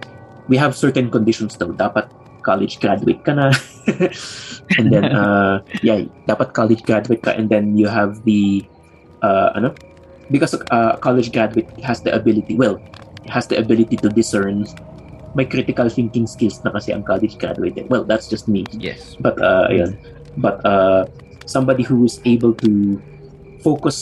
[0.48, 1.72] we have certain conditions though.
[1.76, 2.08] Dapat
[2.44, 3.52] college graduate ka na.
[4.80, 8.64] And then uh yeah dapat college graduate ka and then you have the
[9.24, 9.76] uh ano
[10.32, 12.78] because uh college graduate has the ability well
[13.28, 14.66] has the ability to discern
[15.38, 19.14] may critical thinking skills na kasi ang college graduate well that's just me yes.
[19.22, 19.94] but uh ayun.
[20.42, 21.06] but uh
[21.46, 22.98] somebody who is able to
[23.62, 23.98] focus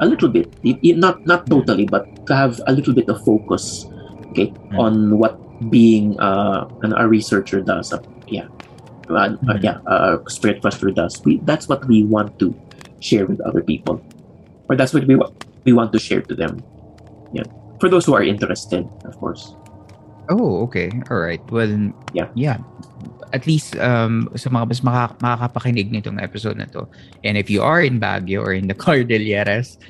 [0.00, 0.48] a little bit
[0.96, 3.84] not not totally but to have a little bit of focus
[4.32, 4.78] okay Mm.
[4.80, 5.36] on what
[5.68, 8.48] being uh an, a researcher does uh, yeah
[9.12, 9.60] uh, Mhm.
[9.60, 12.56] yeah uh, spirit quester does we that's what we want to
[13.04, 14.00] share with other people
[14.72, 16.58] or that's what we want we want to share to them
[17.32, 17.46] yeah
[17.80, 19.54] for those who are interested of course
[20.30, 20.86] Oh, okay.
[21.10, 21.42] All right.
[21.50, 22.30] Well, Yeah.
[22.38, 22.62] Yeah.
[23.34, 26.86] At least um sa mga mas maka- makakapakinig nitong episode na to.
[27.26, 29.82] And if you are in Baguio or in the Cordilleras,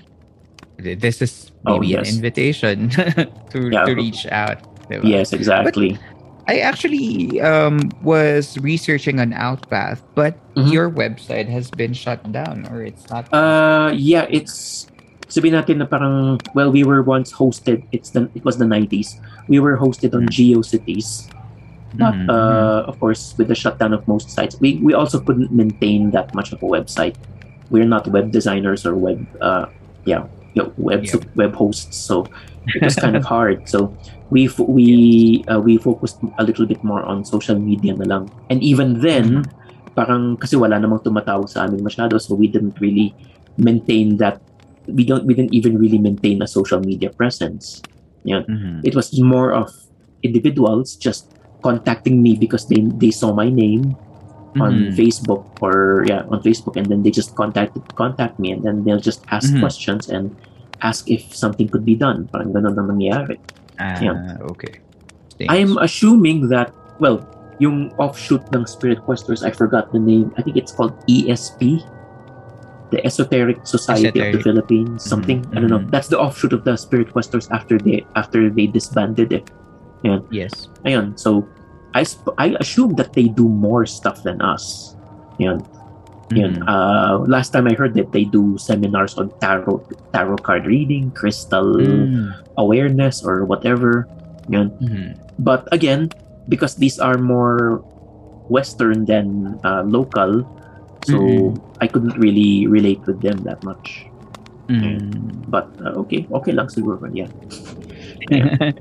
[0.80, 2.08] this is Oh, maybe yes.
[2.08, 2.88] an invitation
[3.52, 3.84] to Yeah.
[3.84, 4.64] to reach out.
[4.88, 5.04] diba?
[5.04, 10.72] yes exactly But, I actually um was researching on Outpath, but Mhm.
[10.72, 14.88] your website has been shut down or it's not Uh, yeah, it's
[15.32, 17.80] sabihin natin na parang well, we were once hosted.
[17.88, 19.16] It's the it was the 90s.
[19.48, 21.32] We were hosted on GeoCities,
[21.96, 25.48] but Mhm, uh, of course, with the shutdown of most sites, we we also couldn't
[25.50, 27.16] maintain that much of a website.
[27.72, 29.72] We're not web designers or web uh
[30.04, 31.24] yeah, you know, web Yeah.
[31.34, 32.28] web hosts, so
[32.76, 33.64] it was kind of hard.
[33.64, 33.96] So
[34.28, 38.22] we fo- we uh, we focused a little bit more on social media na lang.
[38.52, 39.48] And even then,
[39.96, 43.16] parang kasi wala namang tumatawag sa amin masyado, so we didn't really
[43.56, 44.40] maintain that.
[44.86, 47.82] We don't we didn't even really maintain a social media presence.
[48.24, 48.82] Yeah, Mhm.
[48.82, 49.70] it was more of
[50.22, 51.30] individuals just
[51.62, 53.94] contacting me because they they saw my name
[54.60, 54.98] on Mhm.
[54.98, 59.02] Facebook or yeah on Facebook, and then they just contacted contact me, and then they'll
[59.02, 59.62] just ask Mhm.
[59.62, 60.34] questions and
[60.82, 62.26] ask if something could be done.
[62.34, 63.38] Parang ganun ang nangyayari.
[63.78, 64.18] Ah, Yeah.
[64.50, 64.82] okay.
[65.50, 66.70] I'm assuming that
[67.02, 67.26] well,
[67.58, 70.30] yung offshoot ng Spirit Questers, I forgot the name.
[70.38, 71.82] I think it's called ESP,
[72.92, 75.00] the Esoteric Society of the Philippines.
[75.02, 75.80] Something I don't know.
[75.82, 75.90] mhm.
[75.90, 79.48] That's the offshoot of the Spirit Questers after they after they disbanded it.
[80.30, 80.68] yes.
[80.84, 81.48] Ayun, so
[81.96, 84.94] I sp- I assume that they do more stuff than us.
[85.40, 85.64] Yun.
[86.32, 86.60] Yun.
[86.60, 86.64] Mhm.
[86.64, 89.84] Uh, last time I heard that they do seminars on tarot
[90.16, 92.32] tarot card reading, crystal Mm.
[92.56, 94.08] awareness, or whatever.
[94.48, 94.72] Yun.
[94.80, 95.06] Mhm.
[95.38, 96.08] But again,
[96.48, 97.84] because these are more
[98.48, 100.44] Western than uh, local,
[101.04, 101.60] so Mhm.
[101.80, 104.06] I couldn't really relate with them that much.
[104.68, 105.50] Mm.
[105.50, 107.02] But uh, okay, okay lang siguro.
[107.10, 107.28] Yeah.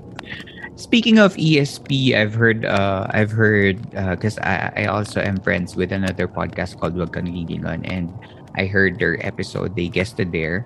[0.81, 5.91] Speaking of ESP, I've heard, uh, I've heard, because I, I also am friends with
[5.91, 8.09] another podcast called Wag Kang Lilingon, and
[8.55, 9.75] I heard their episode.
[9.75, 10.65] They guested there.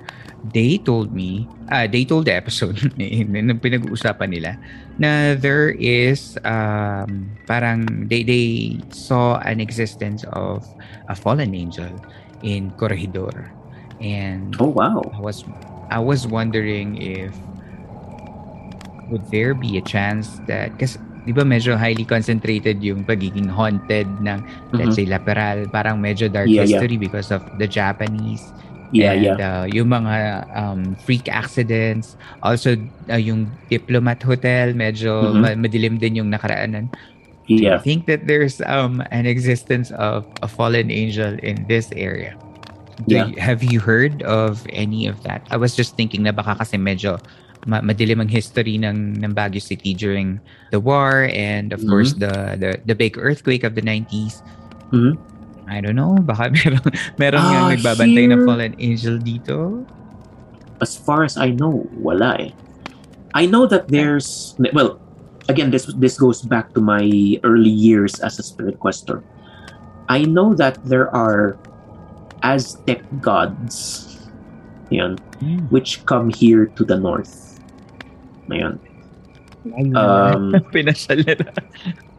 [0.53, 4.57] They told me, uh, they told the episode, nung pinag-uusapan nila,
[4.97, 10.65] na there is, um, parang, they, they saw an existence of
[11.09, 11.89] a fallen angel
[12.43, 13.51] in Corregidor.
[14.01, 15.01] And Oh wow.
[15.13, 15.43] I was
[15.89, 17.33] I was wondering if
[19.09, 24.05] would there be a chance that kasi di ba medyo highly concentrated yung pagiging haunted
[24.21, 24.39] ng
[24.71, 26.53] let's say Laperal parang medyo dark Mm-hmm.
[26.55, 26.77] Yeah, yeah.
[26.77, 28.45] history because of the Japanese
[28.93, 29.35] Yeah, and yeah.
[29.41, 30.15] uh, yung mga
[30.53, 32.13] um, freak accidents
[32.45, 32.77] also
[33.09, 35.41] uh, yung diplomat hotel medyo Mhm.
[35.41, 36.87] ma- madilim din yung nakaraanan
[37.49, 37.81] do you Yeah.
[37.81, 42.37] think that there's um an existence of a fallen angel in this area
[43.03, 43.27] Do Yeah.
[43.27, 45.43] you- have you heard of any of that?
[45.51, 47.19] I was just thinking na baka kasi medyo
[47.65, 51.89] ma- madilim ang history ng ng Baguio City during the war and of Mhm.
[51.89, 54.41] course the, the the big earthquake of the 90s.
[54.89, 55.17] Mhm.
[55.65, 56.81] I don't know, baka meron
[57.17, 59.81] meron Ah, nga nagbabantay ng here- fallen angel dito.
[60.77, 62.51] As far as I know, wala eh.
[63.33, 65.01] I know that there's well,
[65.49, 67.03] again this this goes back to my
[67.43, 69.25] early years as a spirit quester.
[70.05, 71.57] I know that there are
[72.45, 74.05] Aztec gods
[74.93, 75.65] yan, Hmm.
[75.73, 77.54] which come here to the north.
[78.49, 78.79] Ayan.
[79.95, 80.53] Um.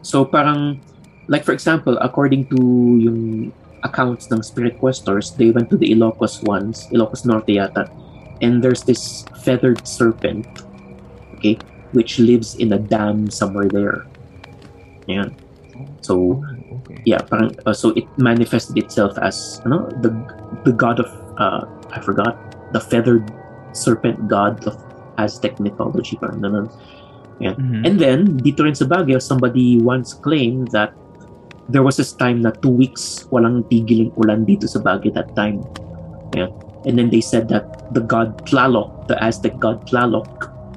[0.07, 0.79] So parang
[1.27, 2.59] like for example, according to
[3.03, 3.51] yung
[3.83, 7.91] accounts ng spirit questors, they went to the Ilocos once, Ilocos Norte yata,
[8.41, 10.47] and there's this feathered serpent,
[11.35, 11.59] okay,
[11.91, 14.07] which lives in a dam somewhere there.
[15.11, 15.35] Ayan.
[16.07, 16.43] So
[16.87, 17.03] okay.
[17.05, 20.15] yeah, parang uh, so it manifested itself as ano, the
[20.63, 21.11] the god of
[21.43, 22.39] uh, I forgot
[22.71, 23.27] the feathered
[23.75, 24.79] serpent god of
[25.19, 26.67] Aztec mythology parang ganun.
[27.37, 27.57] Ayan.
[27.57, 27.83] Mhm.
[27.85, 30.97] And then, dito rin sa Baguio, somebody once claimed that
[31.69, 35.61] there was this time na two weeks walang tigiling ulan dito sa Baguio that time.
[36.33, 36.49] Ayan.
[36.87, 40.29] And then they said that the god Tlaloc, the Aztec god Tlaloc,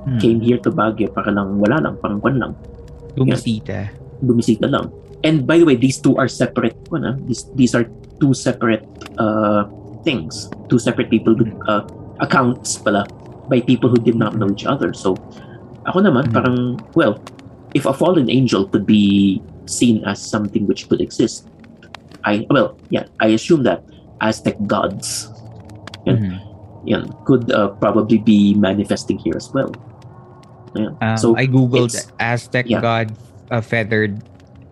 [0.07, 0.15] Hmm.
[0.17, 2.55] came here to Baguio para lang wala lang, parang kwan lang,
[3.19, 3.91] Bumisita.
[4.23, 4.89] bumisita lang.
[5.27, 6.79] And by the way, these two are separate.
[6.87, 7.15] Kwan, ah.
[7.27, 7.83] These, these are
[8.23, 8.87] two separate
[9.19, 9.67] uh,
[10.07, 10.47] things.
[10.71, 11.35] Two separate people,
[11.67, 11.83] uh,
[12.23, 13.03] accounts pala,
[13.49, 14.93] by people who did not know each other.
[14.93, 15.17] So,
[15.89, 16.33] ako naman, Mhm.
[16.33, 16.57] parang,
[16.93, 17.17] well,
[17.73, 21.49] if a fallen angel could be seen as something which could exist,
[22.23, 23.81] I, well, yeah, I assume that
[24.21, 25.31] Aztec gods
[26.05, 26.37] Mhm.
[26.85, 29.71] yan, could uh, probably be manifesting here as well.
[30.77, 30.93] Ayan.
[31.01, 32.81] Um, so, I googled Aztec yeah.
[32.81, 33.09] god
[33.49, 34.21] uh, feathered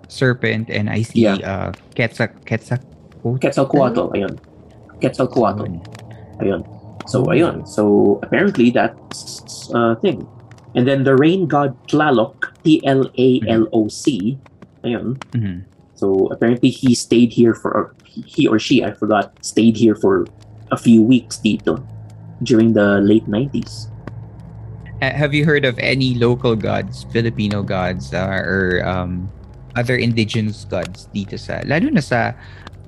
[0.08, 1.42] serpent and I see Yeah.
[1.42, 2.78] uh Quetzal Quetzal
[3.26, 4.38] Quetzalcoatl, ayun.
[5.02, 5.68] Quetzalcoatl.
[6.40, 6.62] Ayun.
[7.08, 7.68] So, ayun.
[7.68, 10.28] So, apparently that's a thing.
[10.76, 14.06] And then the rain god Tlaloc, T-L-A-L-O-C,
[14.84, 15.18] ayun.
[15.34, 15.64] Mhm.
[15.96, 20.28] So, apparently he stayed here for, or he or she, I forgot, stayed here for
[20.70, 21.82] a few weeks dito
[22.44, 23.90] during the late 90s.
[25.02, 29.30] Uh, have you heard of any local gods, Filipino gods, uh, or um,
[29.78, 32.34] other indigenous gods dito sa, lalo na sa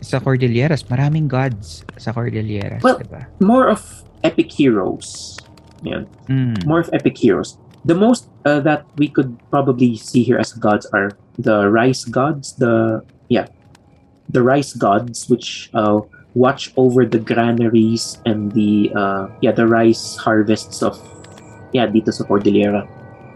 [0.01, 3.27] sa Cordilleras, maraming gods sa Cordilleras, Well, diba?
[3.39, 5.37] More of epic heroes.
[5.83, 6.07] Yan.
[6.27, 6.65] Mm.
[6.67, 7.57] more of epic heroes.
[7.85, 12.59] The most uh, that we could probably see here as gods are the rice gods,
[12.59, 13.47] the yeah,
[14.27, 16.01] the rice gods, which uh,
[16.35, 20.99] watch over the granaries and the uh, yeah the rice harvests of
[21.71, 22.83] yeah dito sa Cordillera.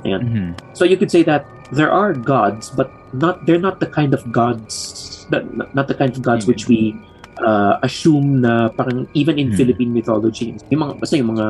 [0.04, 0.22] Ayan.
[0.28, 0.48] Mhm.
[0.76, 4.20] So you could say that there are gods, but not they're not the kind of
[4.36, 6.92] gods that not the kind of gods which we
[7.40, 9.58] uh, assume na parang even in Hmm.
[9.58, 11.48] Philippine mythology, yung mga basta yung mga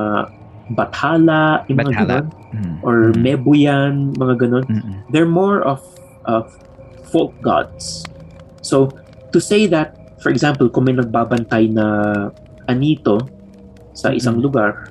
[0.73, 2.07] Bathala, yung mga Bathala.
[2.23, 2.75] ganon, Mhm.
[2.81, 3.19] or Mhm.
[3.19, 4.65] Mebuyan, mga ganon.
[4.65, 4.93] Mhm.
[5.11, 5.83] They're more of
[6.23, 6.47] of
[7.11, 8.07] folk gods.
[8.63, 8.87] So
[9.35, 11.85] to say that, for example, kung may nagbabantay na
[12.71, 13.27] anito
[13.91, 14.43] sa isang Mhm.
[14.47, 14.87] lugar,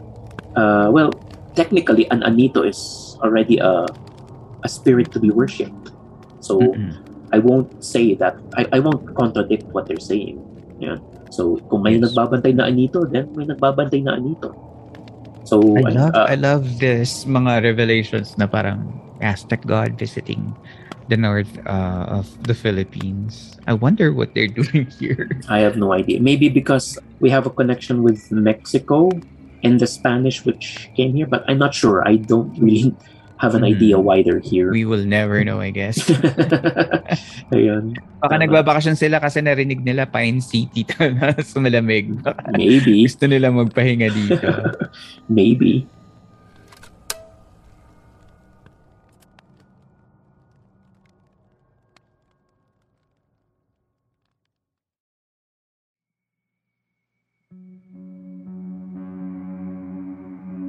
[0.55, 1.09] uh, well,
[1.57, 3.89] technically, an anito is already a
[4.63, 5.91] a spirit to be worshipped.
[6.39, 7.01] So Mhm.
[7.33, 8.37] I won't say that.
[8.55, 10.37] I, I won't contradict what they're saying.
[10.83, 10.99] Yeah.
[11.31, 12.11] So kung may Yes.
[12.11, 14.59] nagbabantay na anito, then may nagbabantay na anito.
[15.47, 20.59] So I love uh, I love this mga revelations na parang Aztec god visiting
[21.09, 23.59] the north uh, of the Philippines.
[23.67, 25.31] I wonder what they're doing here.
[25.49, 26.21] I have no idea.
[26.21, 29.11] Maybe because we have a connection with Mexico
[29.63, 32.07] and the Spanish which came here, but I'm not sure.
[32.07, 32.95] I don't really
[33.43, 33.75] have an Hmm.
[33.75, 34.71] idea why they're here.
[34.71, 35.99] We will never know, I guess.
[37.53, 37.93] Ayun.
[38.23, 38.43] Baka Tama.
[38.49, 40.89] nagbabakasyon sila kasi narinig nila Pine City
[41.21, 42.09] na sa malamig.
[42.55, 43.05] Maybe.
[43.05, 44.49] gusto nila magpahinga dito.
[45.29, 45.85] Maybe.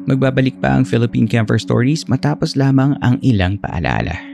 [0.03, 4.32] Magbabalik pa ang Philippine Camper Stories matapos lamang ang ilang paalala.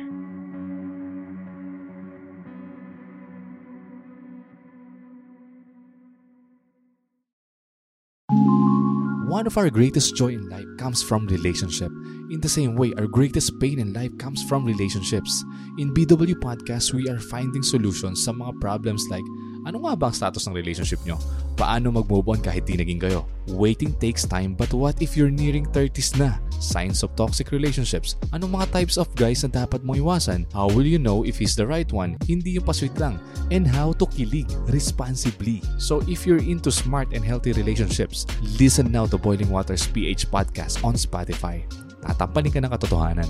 [9.40, 11.94] One of our greatest joy in life comes from relationship.
[12.30, 15.46] In the same way, our greatest pain in life comes from relationships.
[15.78, 19.24] In BW Podcast, we are finding solutions sa mga problems like
[19.66, 21.20] ano nga ba ang status ng relationship nyo?
[21.60, 23.28] Paano mag-move on kahit di naging kayo?
[23.52, 26.40] Waiting takes time but what if you're nearing 30s na?
[26.60, 28.16] Signs of toxic relationships.
[28.32, 30.48] Anong mga types of guys na dapat mong iwasan?
[30.56, 32.16] How will you know if he's the right one?
[32.28, 33.20] Hindi yung pasweet lang.
[33.50, 35.60] And how to kilig responsibly.
[35.82, 38.28] So if you're into smart and healthy relationships,
[38.60, 41.66] listen now to Boiling Waters PH Podcast on Spotify.
[42.04, 43.30] tatampanin ka ng katotohanan.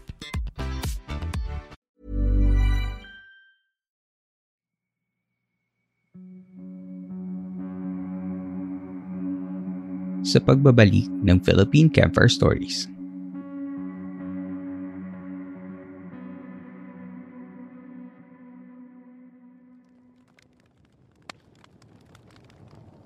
[10.31, 12.87] sa pagbabalik ng Philippine Campfire Stories.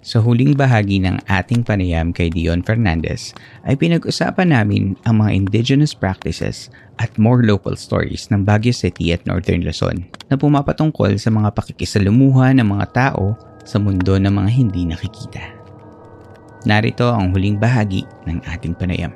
[0.06, 3.34] Sa huling bahagi ng ating panayam kay Dion Fernandez
[3.66, 6.70] ay pinag-usapan namin ang mga indigenous practices
[7.02, 12.54] at more local stories ng Baguio City at Northern Luzon na pumapatungkol sa mga pakikisalumuha
[12.54, 13.34] ng mga tao
[13.66, 15.55] sa mundo ng mga hindi nakikita.
[16.66, 19.14] Narito ang huling bahagi ng ating panayam.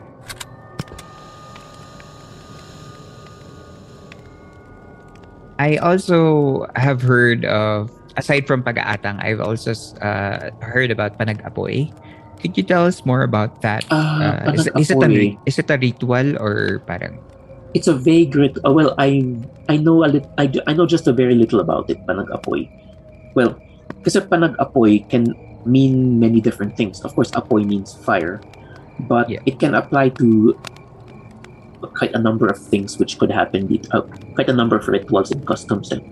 [5.59, 11.91] I also have heard of, aside from pag-aatang, I've also uh, heard about panag-apoy.
[12.39, 13.83] Could you tell us more about that?
[13.91, 15.27] Ah, Uh, is, is, it a, panag-apoy.
[15.45, 17.19] is it a ritual or parang
[17.75, 19.21] It's a vague rit- uh, well, I
[19.69, 22.65] I know a lit- I, I know just a very little about it, panag-apoy.
[23.37, 23.59] Well,
[24.01, 25.35] kasi panag-apoy can
[25.65, 27.01] mean many different things.
[27.01, 28.41] Of course, apoy means fire,
[29.07, 29.39] but Yeah.
[29.45, 30.55] it can apply to
[31.95, 33.67] quite a number of things which could happen.
[33.91, 34.01] Uh,
[34.35, 35.91] quite a number of rituals and customs.
[35.91, 36.03] And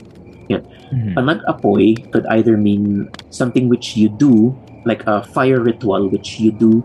[0.47, 1.15] Mhm.
[1.15, 4.55] panag-apoy could either mean something which you do,
[4.87, 6.83] like a fire ritual which you do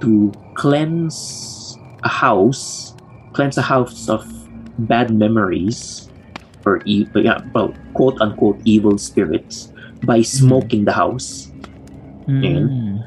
[0.00, 2.94] to cleanse a house,
[3.36, 4.24] cleanse a house of
[4.78, 6.08] bad memories
[6.64, 9.68] or e- yeah, well, quote unquote evil spirits
[10.08, 11.52] by smoking the house,
[12.26, 13.02] Mm.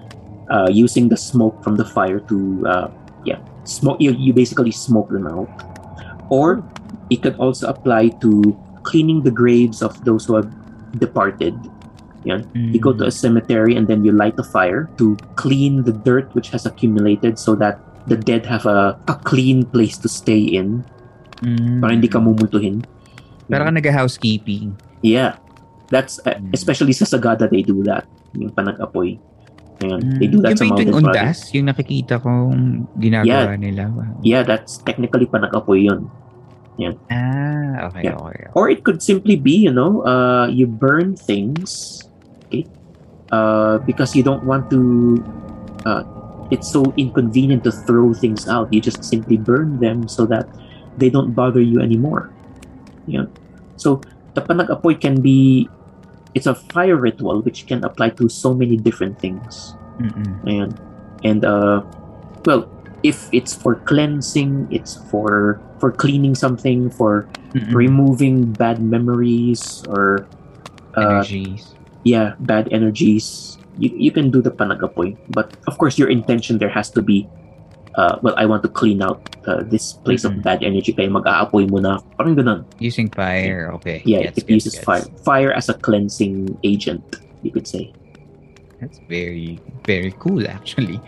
[0.49, 2.37] uh, using the smoke from the fire to
[2.67, 2.87] uh,
[3.25, 3.97] yeah smoke.
[3.99, 5.49] You, you basically smoke them out,
[6.29, 6.63] or
[7.09, 8.53] it could also apply to
[8.83, 10.49] cleaning the graves of those who have
[10.99, 11.55] departed.
[12.25, 15.93] Yeah, you go to a cemetery and then you light a fire to clean the
[15.93, 17.77] dirt which has accumulated so that
[18.09, 20.81] the dead have a, a clean place to stay in
[21.43, 21.83] Mm.
[21.83, 22.79] para hindi ka mumultuhin.
[23.51, 24.71] Parang nag-housekeeping.
[25.03, 25.35] Yeah.
[25.91, 26.49] That's uh, Mm.
[26.55, 28.07] especially sa Sagada they do that.
[28.37, 29.19] Yung panag-apoy.
[29.83, 31.15] Ayan, they do that yung sa mountain yung project.
[31.19, 31.39] undas?
[31.51, 32.43] Yung nakikita kong
[32.95, 33.91] ginagawa nila.
[34.23, 36.07] Yeah, that's technically panag-apoy yun.
[37.07, 38.19] Ah, okay, Yeah.
[38.19, 38.51] okay.
[38.51, 42.03] Or it could simply be, you know, uh, you burn things,
[42.47, 42.67] okay,
[43.31, 45.23] uh, because you don't want to.
[45.87, 46.03] Uh,
[46.51, 48.71] it's so inconvenient to throw things out.
[48.75, 50.51] You just simply burn them so that
[50.99, 52.31] they don't bother you anymore.
[53.07, 53.31] Yeah.
[53.79, 54.03] So
[54.35, 55.67] the panag-apoy can be.
[56.35, 59.75] It's a fire ritual which can apply to so many different things.
[59.99, 60.43] Mm-mm.
[60.43, 60.71] Ayan.
[61.23, 61.81] And uh
[62.45, 62.67] well,
[63.03, 67.73] if it's for cleansing, it's for for cleaning something, for Mm-mm.
[67.73, 70.27] removing bad memories or
[70.97, 71.75] uh, Energies.
[72.03, 73.57] yeah, bad energies.
[73.79, 77.27] You you can do the panagapoy, but of course your intention there has to be
[77.97, 80.39] uh, well, I want to clean out uh, this place Mhm.
[80.39, 81.99] of bad energy kaya mag-aapoy muna.
[82.19, 82.59] Parang ganun.
[82.79, 84.01] Using fire, okay.
[84.05, 84.85] Yeah, Gets, it gets, uses gets.
[84.85, 85.05] fire.
[85.23, 87.03] Fire as a cleansing agent,
[87.41, 87.93] you could say.
[88.81, 90.99] That's very, very cool actually.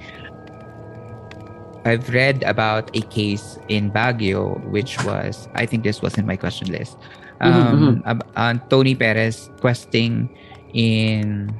[1.86, 6.36] I've read about a case in Baguio, which was, I think this was in my
[6.36, 6.98] question list.
[7.40, 10.28] Um, ab- on Tony Perez questing
[10.74, 11.54] in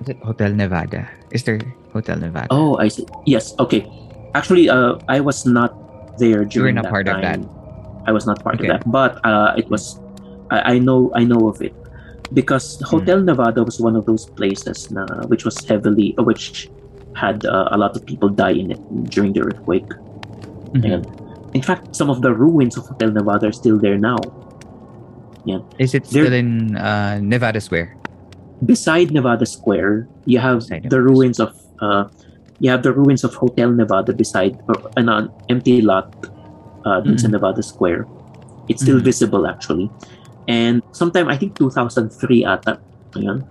[0.00, 1.08] is it Hotel Nevada.
[1.32, 1.58] Is there
[1.92, 2.46] Hotel Nevada?
[2.50, 3.06] Oh, I see.
[3.26, 3.54] Yes.
[3.58, 3.88] Okay.
[4.34, 5.72] Actually, uh, I was not
[6.18, 7.48] there You were during not that part of time.
[8.06, 8.68] I was not part Okay.
[8.68, 10.00] of that, but uh, it was.
[10.50, 11.10] I, I know.
[11.14, 11.74] I know of it
[12.32, 12.84] because Hmm.
[12.98, 16.68] Hotel Nevada was one of those places na, which was heavily, uh, which
[17.16, 19.88] had uh, a lot of people die in it during the earthquake.
[20.72, 20.84] Mhm.
[20.84, 21.02] And
[21.54, 24.18] in fact, some of the ruins of Hotel Nevada are still there now.
[25.44, 25.60] Yeah.
[25.78, 27.94] Is it still in uh, Nevada Square?
[28.58, 32.10] beside Nevada Square, you have Beside the Nevada ruins of uh,
[32.58, 34.58] you have the ruins of Hotel Nevada beside
[34.96, 36.10] an an empty lot
[36.82, 37.38] uh, sa Mhm.
[37.38, 38.06] Nevada Square.
[38.66, 39.06] It's still Mhm.
[39.06, 39.88] visible actually.
[40.48, 42.80] And sometime I think 2003 ata,
[43.14, 43.44] ayun,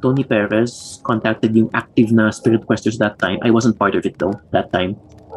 [0.00, 3.40] Tony Perez contacted yung active na Spirit Questors that time.
[3.42, 4.94] I wasn't part of it though that time.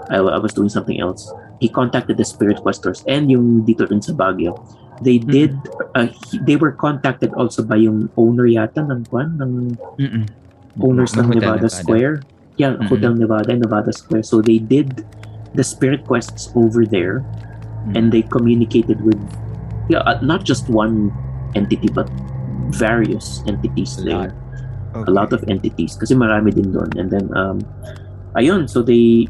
[0.10, 1.28] I, I was doing something else.
[1.60, 4.56] He contacted the Spirit Questors and yung dito rin sa Baguio.
[5.00, 5.56] They did
[5.96, 9.52] uh, he- they were contacted also by yung owner yata ng kwan ng
[9.96, 10.24] Mm-mm.
[10.80, 12.16] owners Ng Hotel Nevada Square.
[12.60, 12.92] Yeah, Mhm.
[12.92, 14.28] Hotel Nevada and Nevada Square.
[14.28, 15.08] So they did
[15.56, 17.24] the spirit quests over there,
[17.98, 19.18] and they communicated with
[19.90, 21.10] yeah, uh, not just one
[21.58, 22.06] entity but
[22.70, 24.36] various entities there.
[24.94, 26.90] A lot of entities kasi marami din doon.
[26.98, 27.62] And then um
[28.38, 29.26] ayun, so they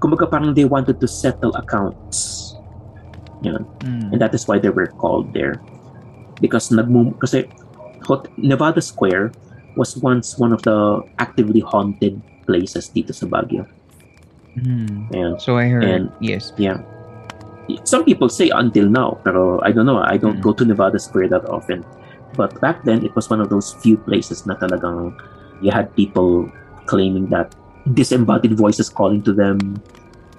[0.00, 2.54] kumbaga parang they wanted to settle accounts.
[3.44, 3.68] Yun.
[3.84, 4.14] Mm.
[4.14, 5.60] And that is why they were called there.
[6.40, 7.44] Because nagmum kasi
[8.08, 9.36] Hot- Nevada Square
[9.76, 12.16] was once one of the actively haunted
[12.48, 13.68] places dito sa Baguio.
[14.56, 15.12] Mm.
[15.12, 15.32] Ayan.
[15.36, 16.56] So I heard, And- yes.
[16.56, 16.80] Yeah.
[17.84, 20.00] Some people say until now, pero I don't know.
[20.00, 21.84] I don't go to Nevada Square that often.
[22.32, 25.12] But back then, it was one of those few places na talagang
[25.60, 26.48] you had people
[26.88, 27.52] claiming that
[27.92, 29.60] disembodied voices calling to them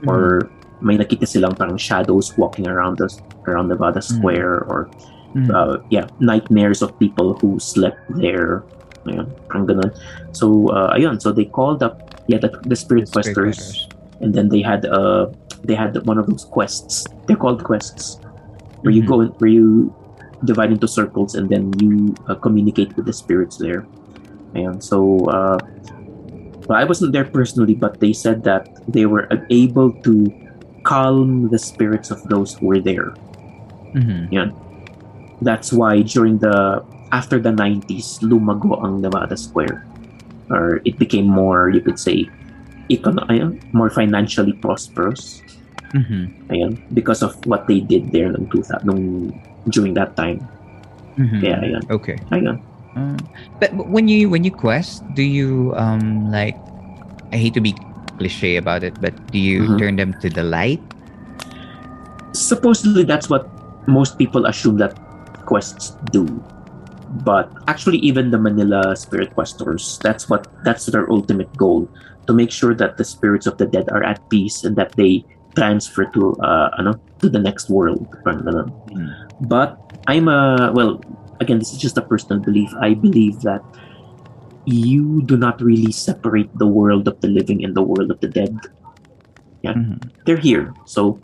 [0.09, 0.49] or
[0.81, 4.89] may nakita silang parang shadows walking around us around Nevada Square or
[5.37, 5.53] Mm.
[5.53, 8.65] uh, yeah, nightmares of people who slept there.
[9.05, 9.91] Ayun, parang ganun.
[10.35, 13.89] So, uh, ayun, so they called up yeah, the, the spirit Spirit questors
[14.21, 15.27] and then they had uh
[15.63, 17.05] they had one of those quests.
[17.25, 18.19] They're called quests
[18.81, 19.93] where you go in, where you
[20.45, 23.85] divide into circles and then you uh, communicate with the spirits there.
[24.55, 25.59] And so uh,
[26.67, 30.31] well, I wasn't there personally, but they said that they were able to
[30.83, 33.11] calm the spirits of those who were there.
[33.97, 34.31] Mhm.
[34.31, 34.53] Yan.
[35.41, 39.85] That's why during the after the 90s, lumago ang Nevada Square.
[40.49, 42.25] Or it became more, you could say,
[42.89, 45.41] econo- ayun, more financially prosperous.
[45.93, 46.49] Mhm.
[46.49, 49.33] Ayan, because of what they did there nung, 2000, nung
[49.69, 50.41] during that time.
[51.17, 51.41] Mhm.
[51.41, 51.83] Kaya ayan.
[51.89, 52.17] Okay.
[52.29, 52.57] Ayan.
[52.97, 53.17] Uh,
[53.61, 56.57] but but when you when you quest, do you um like?
[57.29, 57.77] I hate to be
[58.17, 59.77] cliche about it, but do you Mhm.
[59.77, 60.81] turn them to the light?
[62.31, 63.49] supposedly that's what
[63.89, 64.93] most people assume that
[65.49, 66.29] quests do
[67.23, 71.89] but actually even the manila spirit questors that's what that's their ultimate goal
[72.27, 75.25] to make sure that the spirits of the dead are at peace and that they
[75.55, 78.05] transfer to uh ano, to the next world.
[78.23, 78.69] Ganun.
[78.93, 79.09] Hmm.
[79.49, 81.01] but i'm a well
[81.41, 82.69] again this is just a personal belief.
[82.79, 83.63] I believe that
[84.65, 88.27] you do not really separate the world of the living and the world of the
[88.27, 88.53] dead.
[89.63, 89.73] Yeah.
[89.73, 90.13] Mm-hmm.
[90.25, 90.73] They're here.
[90.85, 91.19] So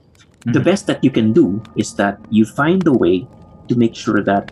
[0.45, 0.63] the mm-hmm.
[0.63, 3.27] best that you can do is that you find a way
[3.67, 4.51] to make sure that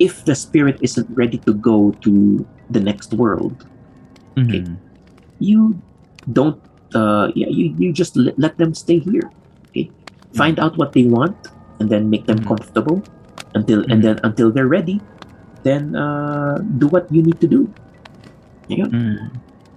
[0.00, 3.68] if the spirit isn't ready to go to the next world
[4.34, 4.48] mm-hmm.
[4.48, 4.64] okay,
[5.38, 5.76] you
[6.32, 6.58] don't
[6.96, 9.30] uh yeah you, you just let, let them stay here
[9.68, 9.92] okay?
[10.34, 10.64] Find mm-hmm.
[10.64, 11.36] out what they want
[11.78, 12.48] and then make them mm-hmm.
[12.48, 13.04] comfortable
[13.54, 15.00] until and then until they're ready
[15.62, 17.68] then uh do what you need to do.
[18.68, 18.86] Yeah.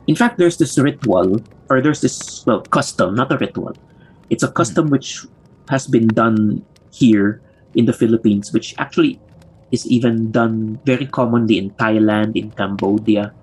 [0.08, 3.76] In fact there's this ritual or there's this well custom not a ritual.
[4.30, 5.26] It's a custom which
[5.70, 7.42] has been done here
[7.74, 9.20] in the philippines which actually
[9.74, 13.34] is even done very commonly in thailand in cambodia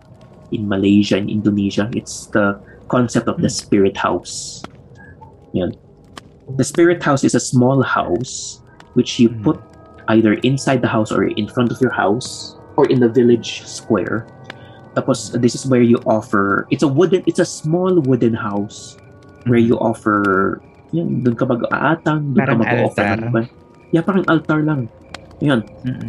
[0.54, 1.90] in malaysia in indonesia.
[1.92, 3.58] It's the concept of the hmm.
[3.60, 4.62] spirit house.
[5.52, 5.74] Yan.
[6.58, 8.62] the spirit house is a small house
[8.94, 9.42] which you hmm.
[9.42, 9.58] put
[10.10, 14.26] either inside the house or in front of your house or in the village square.
[14.94, 15.42] Tapos hmm.
[15.42, 18.98] this is where you offer it's a wooden it's a small wooden house
[19.50, 20.58] where you offer
[20.90, 23.46] yun doon ka mag-aatang doon ka mag-offer
[23.94, 24.90] yeah parang altar lang
[25.40, 25.62] yun.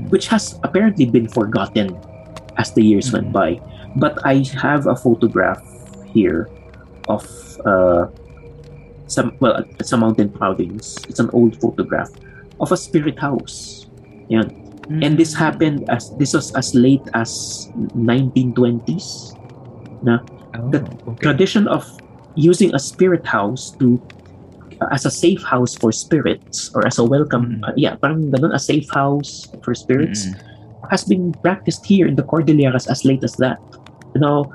[0.09, 1.97] Which has apparently been forgotten
[2.57, 3.59] as the years went by.
[3.95, 5.59] But I have a photograph
[6.11, 6.49] here
[7.07, 7.25] of
[7.65, 8.07] uh
[9.07, 12.07] some well a mountain province it's an old photograph
[12.59, 13.88] of a spirit house.
[14.29, 14.61] Yan
[14.99, 19.36] and this happened as this was as late as 1920s
[20.03, 20.19] na?
[20.71, 20.84] The
[21.21, 21.88] tradition of
[22.36, 24.01] using a spirit house to
[24.89, 28.59] as a safe house for spirits or as a welcome uh, yeah parang ganun a
[28.59, 30.25] safe house for spirits
[30.89, 33.61] has been practiced here in the Cordilleras as late as that.
[34.17, 34.49] You know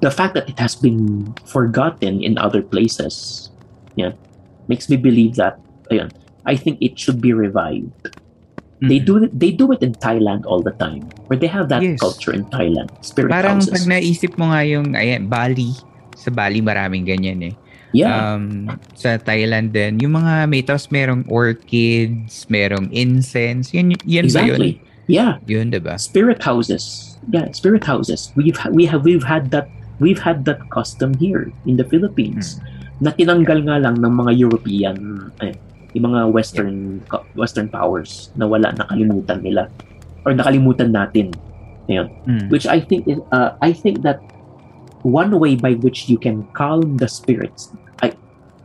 [0.00, 3.50] the fact that it has been forgotten in other places
[3.98, 4.14] yeah
[4.70, 5.58] makes me believe that
[5.90, 6.14] ayun,
[6.46, 7.90] I think it should be revived.
[8.80, 11.84] They do it they do it in Thailand all the time where they have that
[11.84, 12.00] Yes.
[12.00, 13.76] culture in Thailand spirit Parang houses.
[13.76, 15.76] pag naisip mo nga yung ayan, Bali,
[16.16, 17.54] sa Bali maraming ganyan eh.
[17.90, 18.38] Yeah.
[18.38, 24.46] Um, sa Thailand din, yung mga may tapos merong orchids, merong incense, yun, yun ba
[24.46, 24.58] yun?
[24.58, 24.72] exactly.
[25.10, 25.42] Yeah.
[25.50, 25.98] Yun, diba?
[25.98, 27.18] spirit houses.
[27.34, 28.30] Yeah spirit houses.
[28.38, 29.66] We've ha- we have we've had that
[29.98, 32.62] we've had that custom here in the Philippines
[33.02, 34.96] na tinanggal nga lang ng mga European
[35.42, 35.52] eh,
[35.92, 39.66] yung mga western co- western powers na wala nakalimutan nila
[40.22, 41.34] or nakalimutan natin.
[41.90, 42.06] Ayun.
[42.54, 44.22] which I think is uh, I think that
[45.02, 47.72] one way by which you can calm the spirits
[48.02, 48.12] I,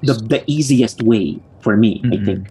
[0.02, 2.50] the the easiest way for me I think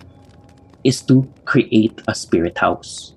[0.84, 3.14] is to create a spirit house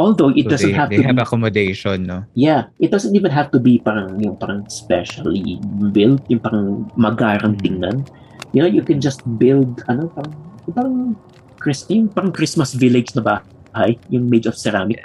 [0.00, 2.24] Although it So doesn't they, have they to have be, accommodation, no?
[2.32, 5.60] yeah, it doesn't even have to be parang yung parang specially
[5.92, 8.08] built, yung parang magarang tingnan.
[8.56, 10.32] You know, you can just build ano parang
[10.72, 10.96] parang
[11.60, 15.04] Chris, yung parang Christmas village na bahay, yung made of ceramic.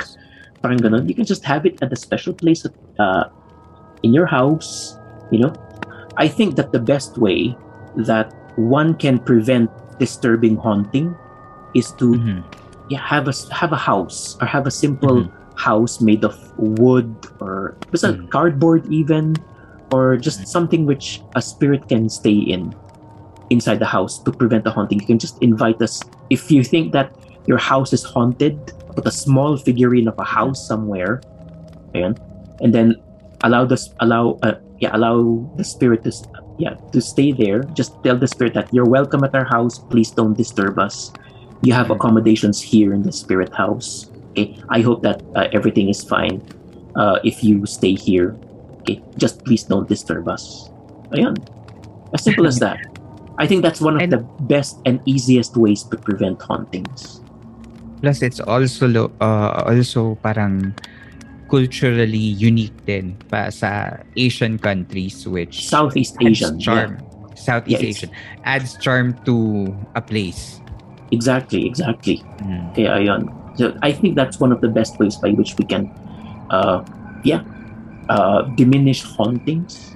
[0.64, 1.04] Parang ganun.
[1.12, 2.64] You can just have it at a special place
[2.96, 3.28] uh,
[4.06, 5.02] in your house,
[5.34, 5.52] you know.
[6.18, 7.58] I think that the best way
[8.08, 9.68] that one can prevent
[10.00, 11.18] disturbing haunting
[11.74, 12.40] is to mm-hmm.
[12.88, 15.58] yeah, have a have a house or have a simple mm-hmm.
[15.58, 17.10] house made of wood
[17.42, 18.30] or just a mm-hmm.
[18.30, 19.36] cardboard even
[19.92, 22.72] or just something which a spirit can stay in
[23.50, 25.00] inside the house to prevent the haunting.
[25.02, 26.00] You can just invite us.
[26.30, 27.12] If you think that
[27.46, 28.56] your house is haunted
[28.96, 31.20] put a small figurine of a house somewhere
[31.94, 32.16] ayan,
[32.64, 32.96] and then
[33.44, 36.12] allow this allow uh, yeah allow the spirit to
[36.58, 37.64] yeah to stay there.
[37.74, 39.80] Just tell the spirit that you're welcome at our house.
[39.80, 41.12] Please don't disturb us.
[41.64, 44.12] You have accommodations here in the spirit house.
[44.32, 44.56] Okay?
[44.70, 46.44] I hope that uh, everything is fine
[46.96, 48.38] uh, if you stay here.
[48.82, 49.02] Okay?
[49.18, 50.70] Just please don't disturb us.
[51.16, 51.38] Ayan.
[52.14, 52.78] as simple as that.
[53.38, 57.20] I think that's one of the best and easiest ways to prevent hauntings.
[58.00, 60.76] Plus, it's also lo- uh, also parang
[61.46, 66.98] culturally unique din pa sa Asian countries which Southeast Asian, charm.
[67.38, 68.10] Southeast Yeah, Asian
[68.44, 70.60] adds charm to a place.
[71.12, 72.24] Exactly, exactly.
[72.74, 73.30] Kaya ayun.
[73.56, 75.88] So I think that's one of the best ways by which we can,
[76.50, 76.84] uh,
[77.24, 77.46] yeah,
[78.10, 79.96] uh, diminish hauntings.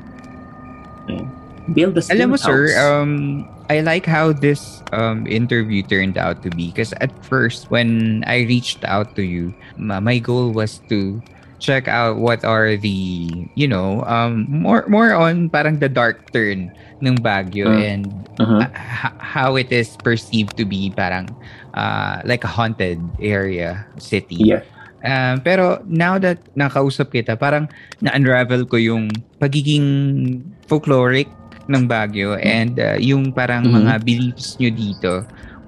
[1.09, 1.25] Yeah.
[1.73, 6.41] Build a Alam mo, spirit sir, um, I like how this um, interview turned out
[6.43, 6.73] to be.
[6.73, 11.21] Because at first, when I reached out to you, my goal was to
[11.59, 16.71] check out what are the, you know, um, more more on parang the dark turn
[16.99, 18.03] ng Baguio Uh, and
[18.39, 18.63] uh-huh.
[18.63, 21.27] uh, h- how it is perceived to be parang
[21.75, 24.39] uh, like a haunted area city.
[24.39, 24.63] Yeah.
[24.99, 27.71] Um, pero now that nakausap kita, parang
[28.03, 29.07] na-unravel ko yung
[29.39, 31.31] pagiging folkloric
[31.71, 33.75] ng Baguio and uh, yung parang Mhm.
[33.79, 35.13] mga beliefs nyo dito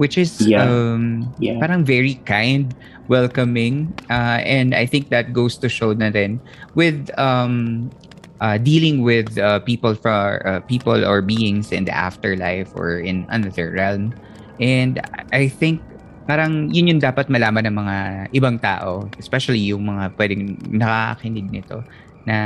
[0.02, 0.66] which is Yeah.
[0.66, 1.62] um, Yeah.
[1.62, 2.74] parang very kind,
[3.12, 6.40] welcoming uh, and I think that goes to show na rin
[6.80, 7.92] with um,
[8.40, 13.28] uh, dealing with uh, people for uh, people or beings in the afterlife or in
[13.28, 14.16] another realm
[14.64, 15.04] and
[15.36, 15.84] I think
[16.32, 17.98] parang yun yung dapat malaman ng mga
[18.32, 21.84] ibang tao, especially yung mga pwedeng nakakakinig nito
[22.24, 22.38] na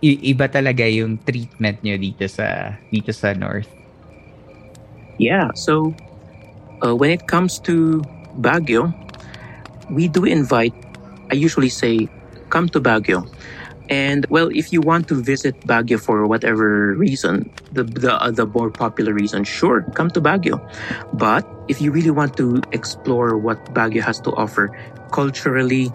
[0.00, 3.68] iba talaga yung treatment nyo dito sa dito sa North.
[5.20, 5.92] Yeah, so
[6.80, 8.00] uh, when it comes to
[8.40, 8.90] Baguio,
[9.90, 10.74] we do invite,
[11.30, 12.08] I usually say,
[12.50, 13.28] come to Baguio.
[13.88, 18.46] And well, if you want to visit Baguio for whatever reason, the the, uh, the
[18.46, 20.60] more popular reason, sure, come to Baguio.
[21.14, 24.68] But if you really want to explore what Baguio has to offer
[25.10, 25.88] culturally,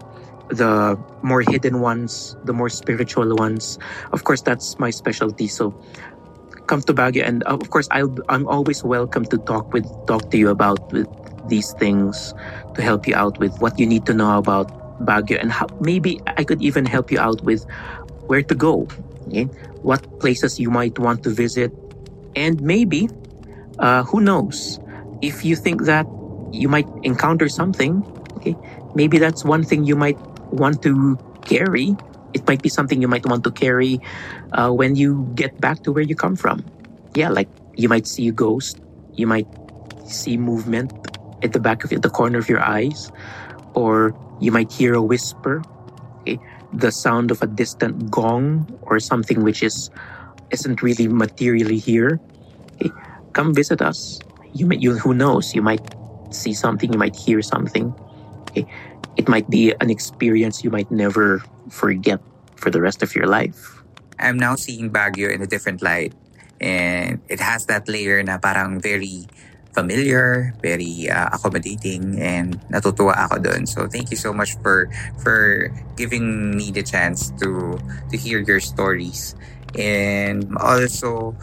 [0.49, 3.77] the more hidden ones, the more spiritual ones,
[4.11, 5.47] of course, that's my specialty.
[5.47, 5.77] So
[6.65, 10.31] come to Baguio, and uh, of course, I'll I'm always welcome to talk with talk
[10.31, 10.81] to you about
[11.47, 12.33] these things
[12.76, 14.71] to help you out with what you need to know about
[15.05, 17.65] Baguio and how maybe I could even help you out with
[18.28, 18.88] where to go,
[19.28, 19.49] okay?
[19.84, 21.71] what places you might want to visit,
[22.36, 23.09] and maybe
[23.80, 24.80] uh, who knows
[25.21, 26.07] if you think that
[26.51, 28.03] you might encounter something,
[28.38, 28.55] okay?
[28.95, 30.19] Maybe that's one thing you might
[30.51, 31.95] want to carry.
[32.34, 33.99] It might be something you might want to carry
[34.53, 36.63] uh, when you get back to where you come from.
[37.15, 38.80] Yeah, like you might see a ghost,
[39.13, 39.47] you might
[40.05, 40.91] see movement
[41.43, 43.11] at the back of the corner of your eyes,
[43.75, 45.61] or you might hear a whisper,
[46.21, 46.39] okay?
[46.73, 49.91] the sound of a distant gong or something which is
[50.49, 52.19] isn't really materially here.
[52.75, 52.91] Okay?
[53.33, 54.19] Come visit us.
[54.53, 55.53] You may, you who knows?
[55.53, 55.83] You might
[56.29, 57.93] see something, you might hear something.
[58.49, 58.65] Okay?
[59.17, 62.19] It might be an experience you might never forget
[62.55, 63.83] for the rest of your life.
[64.17, 66.13] I'm now seeing Baguio in a different light
[66.61, 69.27] and it has that layer na parang very
[69.74, 73.65] familiar, very uh, accommodating and natutuwa ako doon.
[73.65, 77.78] So thank you so much for for giving me the chance to
[78.09, 79.36] to hear your stories.
[79.74, 81.36] And also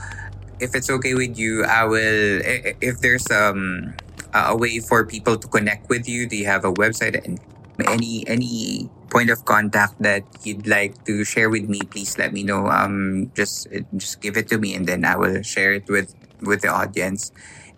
[0.63, 2.41] if it's okay with you, I will
[2.81, 3.95] if there's um
[4.31, 7.43] a way for people to connect with you, do you have a website and
[7.89, 12.43] any any point of contact that you'd like to share with me please let me
[12.43, 13.67] know um just
[13.97, 17.33] just give it to me and then i will share it with with the audience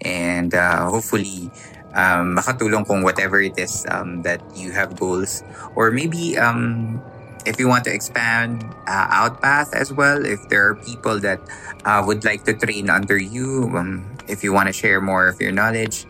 [0.05, 1.50] and uh, hopefully
[1.94, 5.44] um makatulong kung whatever it is um that you have goals
[5.76, 6.96] or maybe um
[7.44, 11.40] if you want to expand uh, outpath as well if there are people that
[11.84, 15.40] uh, would like to train under you um, if you want to share more of
[15.40, 16.07] your knowledge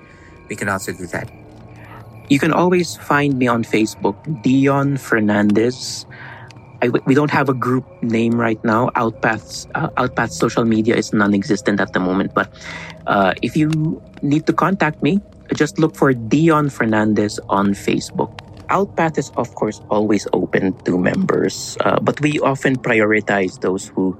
[0.48, 1.26] we can also do that
[2.32, 6.06] you can always find me on Facebook, Dion Fernandez.
[6.82, 8.90] I, we don't have a group name right now.
[8.96, 12.34] Outpaths, uh, Outpaths social media is non-existent at the moment.
[12.34, 12.50] But
[13.06, 15.20] uh, if you need to contact me,
[15.54, 18.34] just look for Dion Fernandez on Facebook.
[18.68, 24.18] Outpath is, of course, always open to members, uh, but we often prioritize those who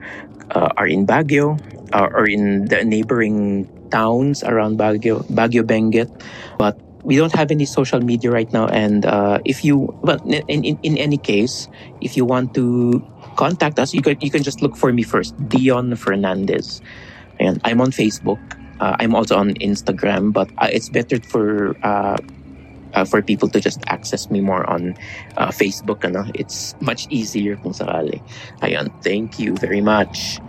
[0.51, 1.59] uh, are in Baguio
[1.93, 6.13] uh, or in the neighboring towns around Baguio, Baguio Benguet.
[6.59, 8.67] But we don't have any social media right now.
[8.67, 11.69] And uh, if you, well, in, in, in any case,
[12.01, 13.05] if you want to
[13.37, 16.81] contact us, you can, you can just look for me first, Dion Fernandez.
[17.41, 18.39] And I'm on Facebook.
[18.81, 22.19] Uh, I'm also on Instagram, but uh, it's better for uh,
[22.95, 24.95] uh, for people to just access me more on
[25.37, 26.05] uh, Facebook.
[26.05, 26.27] Ano?
[26.35, 28.21] It's much easier kung sakali.
[28.61, 30.41] Ayun, thank you very much.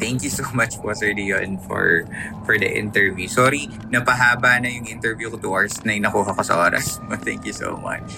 [0.00, 2.08] Thank you so much po, Sir Leon, for,
[2.48, 3.28] for the interview.
[3.28, 6.96] Sorry, napahaba na yung interview ko 2 hours na yung nakuha ko sa oras.
[7.04, 8.08] But thank you so much.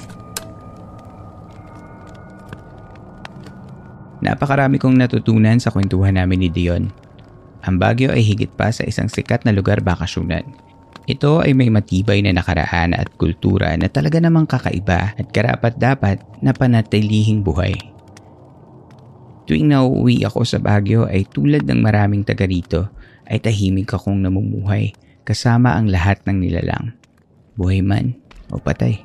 [4.22, 6.94] Napakarami kong natutunan sa kwentuhan namin ni Dion.
[7.66, 10.46] Ang Baguio ay higit pa sa isang sikat na lugar bakasyonan.
[11.10, 16.22] Ito ay may matibay na nakaraan at kultura na talaga namang kakaiba at karapat dapat
[16.38, 17.91] na panatilihing buhay.
[19.52, 22.88] Tuwing nauuwi ako sa Baguio ay tulad ng maraming taga rito
[23.28, 24.96] ay tahimik akong namumuhay
[25.28, 26.96] kasama ang lahat ng nilalang.
[27.60, 28.16] Buhay man
[28.48, 29.04] o patay.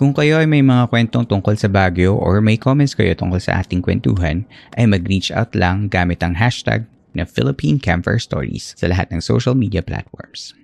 [0.00, 3.60] Kung kayo ay may mga kwentong tungkol sa Baguio or may comments kayo tungkol sa
[3.60, 4.48] ating kwentuhan,
[4.80, 9.52] ay mag-reach out lang gamit ang hashtag na Philippine Camper Stories sa lahat ng social
[9.52, 10.56] media platforms.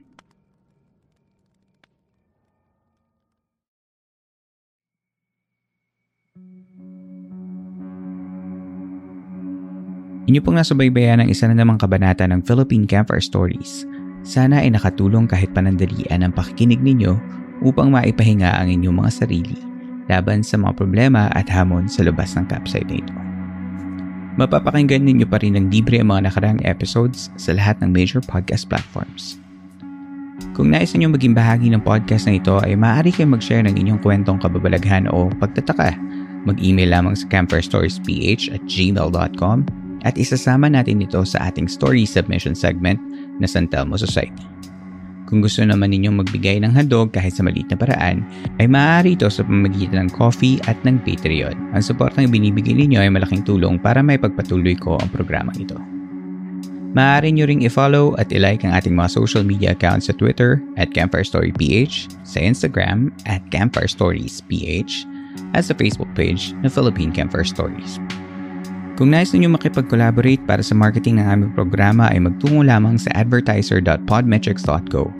[10.31, 13.83] Inyo pong nasubaybayan ang isa na namang kabanata ng Philippine Campfire Stories.
[14.23, 17.19] Sana ay nakatulong kahit panandalian ang pakikinig ninyo
[17.67, 19.59] upang maipahinga ang inyong mga sarili
[20.11, 23.15] laban sa mga problema at hamon sa labas ng campsite na ito.
[24.39, 28.71] Mapapakinggan ninyo pa rin ng libre ang mga nakaraang episodes sa lahat ng major podcast
[28.71, 29.43] platforms.
[30.55, 34.01] Kung nais niyo maging bahagi ng podcast na ito ay maaari kayong mag-share ng inyong
[34.01, 35.95] kwentong kababalaghan o pagtataka.
[36.49, 38.03] Mag-email lamang sa camperstoriesph
[38.51, 42.99] at gmail.com at isasama natin ito sa ating story submission segment
[43.39, 44.45] na San Telmo Society.
[45.33, 48.21] Kung gusto naman ninyong magbigay ng handog kahit sa maliit na paraan,
[48.61, 51.57] ay maaari ito sa pamamagitan ng coffee at ng Patreon.
[51.73, 55.81] Ang suportang binibigay ninyo ay malaking tulong para may pagpatuloy ko ang programang ito.
[56.93, 60.93] Maaari nyo ring i-follow at i-like ang ating mga social media accounts sa Twitter at
[60.93, 65.09] Campfire Story PH, sa Instagram at Campfire Stories PH,
[65.57, 67.97] at sa Facebook page na Philippine Campfire Stories.
[69.03, 75.11] Kung nais ninyo makipag-collaborate para sa marketing ng aming programa ay magtungo lamang sa advertiser.podmetrics.co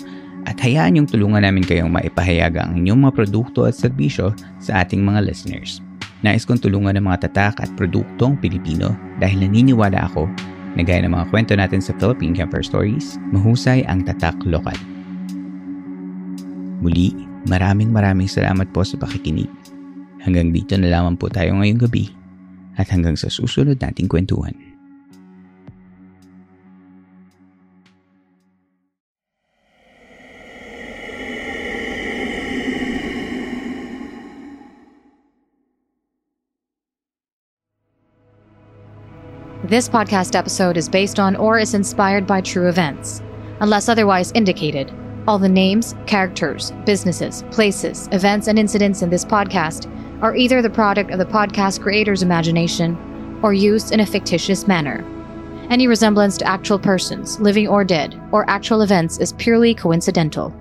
[0.47, 5.03] at hayaan yung tulungan namin kayong maipahayag ang inyong mga produkto at serbisyo sa ating
[5.03, 5.83] mga listeners.
[6.23, 10.31] Nais kong tulungan ng mga tatak at produktong Pilipino dahil naniniwala ako
[10.79, 14.79] na gaya ng mga kwento natin sa Philippine Camper Stories, mahusay ang tatak lokal.
[16.79, 17.19] Muli,
[17.51, 19.51] maraming maraming salamat po sa pakikinig.
[20.23, 22.22] Hanggang dito na lamang po tayo ngayong gabi
[22.79, 24.57] at hanggang sa susunod nating kwentuhan.
[39.63, 43.23] This podcast episode is based on or is inspired by true events.
[43.61, 44.93] Unless otherwise indicated,
[45.27, 49.87] all the names, characters, businesses, places, events, and incidents in this podcast
[50.23, 52.97] are either the product of the podcast creator's imagination
[53.43, 55.05] or used in a fictitious manner.
[55.69, 60.55] Any resemblance to actual persons, living or dead, or actual events is purely coincidental.